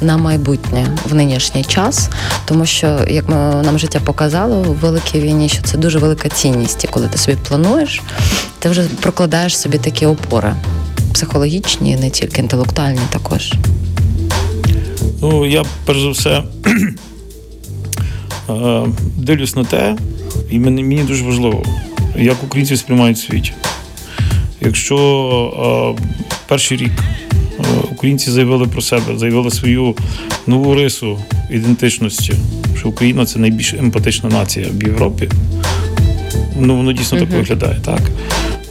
На 0.04 0.18
майбутнє 0.18 0.88
в 1.10 1.14
нинішній 1.14 1.64
час, 1.64 2.10
тому 2.46 2.66
що 2.66 3.00
як 3.08 3.30
ми, 3.30 3.36
нам 3.36 3.80
життя 3.80 4.00
показало 4.06 4.56
у 4.58 4.74
великій 4.74 5.20
війні, 5.20 5.50
що 5.50 5.62
це 5.64 5.78
дуже 5.78 6.00
велика 6.00 6.30
цінність. 6.30 6.84
І 6.84 6.88
коли 6.88 7.08
ти 7.08 7.18
собі 7.18 7.38
плануєш, 7.48 8.02
ти 8.60 8.70
вже 8.70 8.84
прокладаєш 9.02 9.58
собі 9.58 9.78
такі 9.78 10.06
опори 10.06 10.54
психологічні, 11.22 11.96
не 11.96 12.10
тільки 12.10 12.42
інтелектуальні 12.42 13.00
також. 13.10 13.54
Ну, 15.22 15.46
я 15.46 15.64
перш 15.86 16.02
за 16.02 16.10
все 16.10 16.30
е, 18.50 18.86
дивлюсь 19.18 19.56
на 19.56 19.64
те, 19.64 19.98
і 20.52 20.60
мені, 20.60 20.84
мені 20.84 21.04
дуже 21.04 21.24
важливо, 21.24 21.64
як 22.18 22.44
українці 22.44 22.78
сприймають 22.78 23.18
в 23.18 23.20
світі. 23.20 23.54
Якщо 24.62 25.98
е, 26.00 26.04
перший 26.48 26.78
рік 26.78 26.92
е, 27.60 27.64
українці 27.92 28.32
заявили 28.32 28.68
про 28.68 28.82
себе, 28.82 29.18
заявили 29.18 29.52
свою 29.52 29.96
нову 30.48 30.76
рису 30.76 31.20
ідентичності, 31.52 32.34
що 32.78 32.90
Україна 32.90 33.26
це 33.26 33.40
найбільш 33.40 33.74
емпатична 33.74 34.30
нація 34.30 34.68
в 34.74 34.84
Європі. 34.84 35.30
Ну, 36.60 36.78
воно 36.78 36.94
дійсно 36.94 37.20
так 37.20 37.32
виглядає, 37.32 37.80
так. 37.86 38.02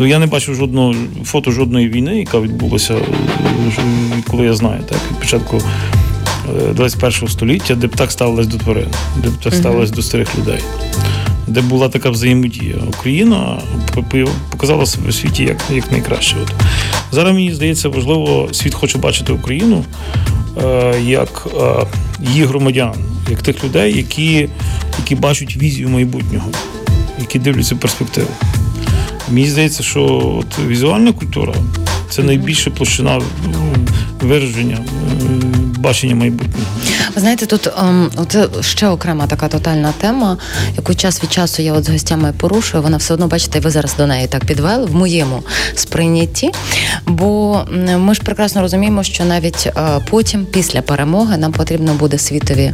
Ну, 0.00 0.06
я 0.06 0.18
не 0.18 0.26
бачив 0.26 0.54
жодного 0.54 0.94
фото 1.24 1.50
жодної 1.50 1.88
війни, 1.88 2.18
яка 2.18 2.40
відбулася, 2.40 2.94
е, 2.94 3.02
коли 4.30 4.44
я 4.44 4.54
знаю, 4.54 4.80
так, 4.88 4.98
від 5.10 5.18
початку 5.18 5.60
е, 6.70 6.72
21 6.74 7.28
століття, 7.28 7.74
де 7.74 7.86
б 7.86 7.96
так 7.96 8.12
ставилась 8.12 8.46
до 8.46 8.56
тварин, 8.58 8.88
де 9.16 9.28
б 9.28 9.32
так 9.42 9.52
Мгм. 9.52 9.62
ставилась 9.62 9.90
до 9.90 10.02
старих 10.02 10.38
людей, 10.38 10.58
де 11.46 11.60
була 11.60 11.88
така 11.88 12.10
взаємодія. 12.10 12.74
Україна 12.88 13.58
по- 13.94 14.02
по- 14.02 14.28
показала 14.50 14.86
себе 14.86 15.08
в 15.10 15.14
світі 15.14 15.42
як, 15.42 15.56
як 15.74 15.92
найкраще. 15.92 16.36
От. 16.42 16.52
Зараз 17.12 17.34
мені 17.34 17.54
здається, 17.54 17.88
важливо, 17.88 18.48
світ 18.52 18.74
хоче 18.74 18.98
бачити 18.98 19.32
Україну 19.32 19.84
е, 20.64 20.94
як 21.06 21.48
е, 21.60 21.86
її 22.32 22.44
громадян, 22.44 22.94
як 23.30 23.42
тих 23.42 23.64
людей, 23.64 23.96
які, 23.96 24.48
які 24.98 25.14
бачать 25.14 25.56
візію 25.56 25.88
майбутнього, 25.88 26.48
які 27.18 27.38
дивляться 27.38 27.76
перспективу. 27.76 28.28
Мені 29.30 29.50
здається, 29.50 29.82
що 29.82 30.02
от 30.40 30.66
візуальна 30.66 31.12
культура 31.12 31.54
це 32.10 32.22
найбільша 32.22 32.70
площина 32.70 33.20
вираження, 34.20 34.78
бачення 35.78 36.14
майбутнього. 36.14 36.70
Ви 37.14 37.20
знаєте, 37.20 37.46
тут 37.46 37.68
ем, 37.78 38.10
це 38.28 38.48
ще 38.60 38.88
окрема 38.88 39.26
така 39.26 39.48
тотальна 39.48 39.92
тема, 40.00 40.36
яку 40.76 40.94
час 40.94 41.22
від 41.22 41.32
часу 41.32 41.62
я 41.62 41.72
от 41.72 41.84
з 41.84 41.88
гостями 41.88 42.32
порушую. 42.38 42.82
Вона 42.82 42.96
все 42.96 43.14
одно, 43.14 43.26
бачите, 43.26 43.60
ви 43.60 43.70
зараз 43.70 43.94
до 43.96 44.06
неї 44.06 44.26
так 44.26 44.44
підвели 44.44 44.86
в 44.86 44.94
моєму 44.94 45.42
сприйнятті. 45.74 46.50
Бо 47.06 47.60
ми 47.98 48.14
ж 48.14 48.20
прекрасно 48.22 48.60
розуміємо, 48.60 49.02
що 49.02 49.24
навіть 49.24 49.66
е, 49.66 50.00
потім, 50.10 50.46
після 50.46 50.82
перемоги, 50.82 51.36
нам 51.36 51.52
потрібно 51.52 51.94
буде 51.94 52.18
світові 52.18 52.72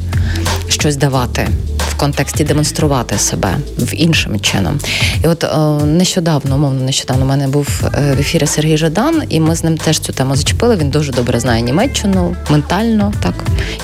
щось 0.69 0.97
давати. 0.97 1.49
Контексті 1.97 2.45
демонструвати 2.45 3.19
себе 3.19 3.57
в 3.79 3.95
іншим 3.95 4.41
чином. 4.41 4.79
І 5.25 5.29
от 5.29 5.45
е, 5.45 5.57
нещодавно, 5.85 6.55
умовно, 6.55 6.85
нещодавно, 6.85 7.25
у 7.25 7.29
мене 7.29 7.49
був 7.49 7.69
е, 7.85 8.15
в 8.17 8.21
ефірі 8.21 8.47
Сергій 8.47 8.77
Жадан, 8.77 9.23
і 9.29 9.41
ми 9.41 9.57
з 9.57 9.65
ним 9.65 9.77
теж 9.77 9.99
цю 9.99 10.13
тему 10.13 10.37
зачепили. 10.37 10.77
Він 10.77 10.91
дуже 10.91 11.13
добре 11.13 11.41
знає 11.41 11.63
Німеччину, 11.63 12.37
ментально, 12.51 13.13
так, 13.23 13.35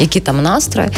які 0.01 0.21
там 0.21 0.43
настрої. 0.43 0.89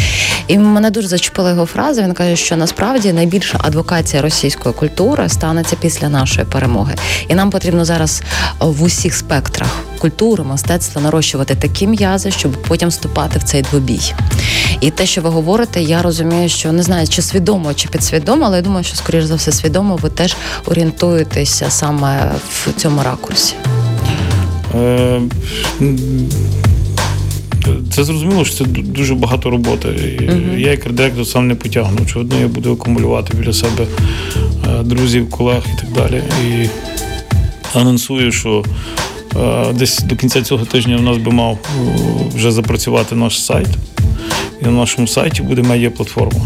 І 0.48 0.58
мене 0.58 0.90
дуже 0.90 1.08
зачепила 1.08 1.50
його 1.50 1.66
фраза. 1.66 2.02
Він 2.02 2.12
каже, 2.12 2.36
що 2.36 2.56
насправді 2.56 3.12
найбільша 3.12 3.58
адвокація 3.62 4.22
російської 4.22 4.74
культури 4.74 5.28
станеться 5.28 5.76
після 5.80 6.08
нашої 6.08 6.46
перемоги. 6.46 6.94
І 7.28 7.34
нам 7.34 7.50
потрібно 7.50 7.84
зараз 7.84 8.22
е, 8.22 8.54
в 8.60 8.82
усіх 8.82 9.14
спектрах 9.14 9.84
культури, 10.04 10.44
мистецтва 10.44 11.02
нарощувати 11.02 11.54
такі 11.54 11.86
м'язи, 11.86 12.30
щоб 12.30 12.52
потім 12.52 12.88
вступати 12.88 13.38
в 13.38 13.42
цей 13.42 13.62
двобій. 13.62 14.12
І 14.80 14.90
те, 14.90 15.06
що 15.06 15.22
ви 15.22 15.28
говорите, 15.28 15.82
я 15.82 16.02
розумію, 16.02 16.48
що 16.48 16.72
не 16.72 16.82
знаю, 16.82 17.08
чи 17.08 17.22
свідомо, 17.22 17.74
чи 17.74 17.88
підсвідомо, 17.88 18.44
але 18.44 18.56
я 18.56 18.62
думаю, 18.62 18.84
що 18.84 18.96
скоріш 18.96 19.24
за 19.24 19.34
все 19.34 19.52
свідомо 19.52 19.96
ви 19.96 20.08
теж 20.10 20.36
орієнтуєтеся 20.66 21.70
саме 21.70 22.32
в 22.48 22.72
цьому 22.76 23.02
ракурсі. 23.02 23.54
Е, 24.74 25.20
Це 27.92 28.04
зрозуміло, 28.04 28.44
що 28.44 28.56
це 28.56 28.64
дуже 28.64 29.14
багато 29.14 29.50
роботи. 29.50 29.88
Мгм. 30.28 30.58
Я 30.58 30.70
як 30.70 30.92
директор 30.92 31.26
сам 31.26 31.48
не 31.48 31.54
потягну. 31.54 31.98
Очевидно, 32.02 32.40
я 32.40 32.48
буду 32.48 32.72
акумулювати 32.72 33.36
біля 33.36 33.52
себе 33.52 33.86
е, 34.66 34.82
друзів, 34.82 35.30
колег 35.30 35.62
і 35.74 35.80
так 35.80 35.92
далі. 35.92 36.22
І 36.46 36.68
анонсую, 37.74 38.32
що 38.32 38.64
десь 39.74 39.98
до 40.02 40.16
кінця 40.16 40.42
цього 40.42 40.64
тижня 40.64 40.96
в 40.96 41.02
нас 41.02 41.16
би 41.16 41.30
мав 41.32 41.58
е, 41.62 41.80
вже 42.34 42.52
запрацювати 42.52 43.14
наш 43.14 43.44
сайт. 43.44 43.68
І 44.62 44.64
на 44.64 44.70
нашому 44.70 45.06
сайті 45.08 45.42
буде 45.42 45.62
медіаплатформа. 45.62 46.40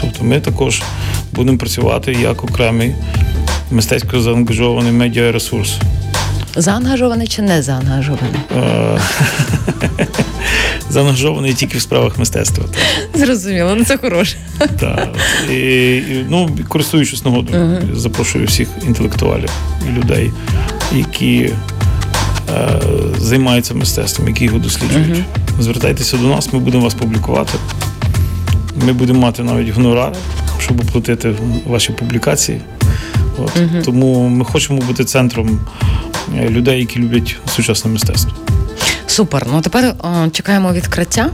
Тобто 0.00 0.24
ми 0.24 0.40
також 0.40 0.82
будемо 1.32 1.58
працювати 1.58 2.12
як 2.12 2.44
окремий 2.44 2.94
мистецько 3.70 4.20
заангажований 4.20 4.92
медіаресурс. 4.92 5.76
Заангажований 6.56 7.26
чи 7.26 7.42
не 7.42 7.62
заангажований? 7.62 8.40
Е, 8.56 8.98
Заангажований 10.90 11.54
тільки 11.54 11.78
в 11.78 11.80
справах 11.80 12.18
мистецтва. 12.18 12.64
так. 12.64 13.20
Зрозуміло, 13.26 13.74
ну 13.78 13.84
це 13.84 13.96
хороше. 13.96 14.36
Так. 14.80 15.08
І, 15.50 15.54
і, 15.96 16.26
ну, 16.28 16.50
користуючись 16.68 17.24
нагодою, 17.24 17.82
запрошую 17.94 18.46
всіх 18.46 18.68
інтелектуалів 18.86 19.50
і 19.88 19.98
людей, 19.98 20.32
які 20.92 21.36
е, 21.38 21.52
займаються 23.18 23.74
мистецтвом, 23.74 24.28
які 24.28 24.44
його 24.44 24.58
досліджують. 24.58 25.24
Звертайтеся 25.60 26.16
до 26.16 26.26
нас, 26.26 26.52
ми 26.52 26.58
будемо 26.58 26.84
вас 26.84 26.94
публікувати. 26.94 27.52
Ми 28.86 28.92
будемо 28.92 29.20
мати 29.20 29.42
навіть 29.42 29.68
гонорари, 29.68 30.16
щоб 30.58 30.80
оплатити 30.80 31.34
ваші 31.66 31.92
публікації. 31.92 32.60
От. 33.38 33.84
Тому 33.84 34.28
ми 34.28 34.44
хочемо 34.44 34.80
бути 34.80 35.04
центром 35.04 35.60
е, 36.38 36.48
людей, 36.48 36.80
які 36.80 36.98
люблять 36.98 37.36
сучасне 37.56 37.90
мистецтво. 37.90 38.32
Супер. 39.06 39.46
Ну 39.52 39.60
тепер 39.60 39.94
о, 40.02 40.28
чекаємо 40.28 40.72
відкриття. 40.72 41.30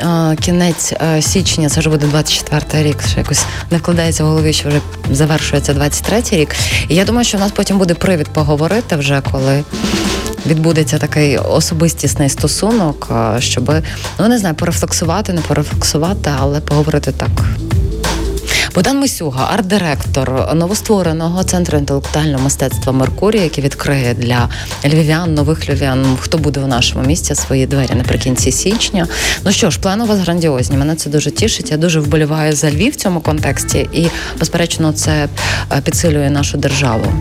Е, 0.00 0.36
Кінець 0.40 0.92
е, 0.92 1.22
січня, 1.22 1.68
це 1.68 1.80
вже 1.80 1.90
буде 1.90 2.06
24-й 2.06 2.82
рік. 2.82 3.02
Ще 3.08 3.18
якось 3.18 3.44
не 3.70 3.78
вкладається 3.78 4.24
в 4.24 4.26
голові, 4.26 4.52
що 4.52 4.68
вже 4.68 4.80
завершується 5.10 5.72
23-й 5.72 6.36
рік. 6.36 6.54
І 6.88 6.94
я 6.94 7.04
думаю, 7.04 7.24
що 7.24 7.38
в 7.38 7.40
нас 7.40 7.52
потім 7.52 7.78
буде 7.78 7.94
привід 7.94 8.28
поговорити 8.28 8.96
вже, 8.96 9.22
коли 9.32 9.64
відбудеться 10.46 10.98
такий 10.98 11.38
особистісний 11.38 12.28
стосунок, 12.28 13.08
е, 13.36 13.40
щоб 13.40 13.72
ну 14.18 14.28
не 14.28 14.38
знаю, 14.38 14.54
порефлексувати, 14.54 15.32
не 15.32 15.40
порефлексувати, 15.40 16.30
але 16.40 16.60
поговорити 16.60 17.12
так. 17.12 17.30
Богдан 18.74 19.00
Мисюга, 19.00 19.50
арт-директор 19.54 20.54
новоствореного 20.54 21.44
центру 21.44 21.78
інтелектуального 21.78 22.44
мистецтва 22.44 22.92
Меркурій, 22.92 23.40
який 23.40 23.64
відкриє 23.64 24.14
для 24.14 24.48
львів'ян, 24.84 25.34
нових 25.34 25.68
львів'ян, 25.68 26.16
хто 26.20 26.38
буде 26.38 26.60
в 26.60 26.68
нашому 26.68 27.04
місті 27.04 27.34
свої 27.34 27.66
двері 27.66 27.94
наприкінці 27.94 28.52
січня. 28.52 29.06
Ну 29.44 29.52
що 29.52 29.70
ж, 29.70 29.80
плани 29.80 30.04
у 30.04 30.06
вас 30.06 30.18
грандіозні. 30.18 30.76
Мене 30.76 30.94
це 30.94 31.10
дуже 31.10 31.30
тішить. 31.30 31.70
Я 31.70 31.76
дуже 31.76 32.00
вболіваю 32.00 32.52
за 32.52 32.70
Львів 32.70 32.92
в 32.92 32.96
цьому 32.96 33.20
контексті, 33.20 33.88
і 33.92 34.08
безперечно, 34.38 34.92
це 34.92 35.28
е, 35.72 35.80
підсилює 35.80 36.30
нашу 36.30 36.58
державу. 36.58 37.12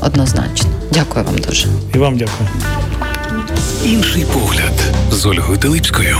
Однозначно. 0.00 0.70
Дякую 0.92 1.24
вам 1.24 1.38
дуже. 1.38 1.68
І 1.94 1.98
вам 1.98 2.16
дякую. 2.16 2.48
Інший 3.84 4.24
погляд 4.24 4.72
з 5.12 5.26
Ольгою 5.26 5.58
Теличкою. 5.58 6.16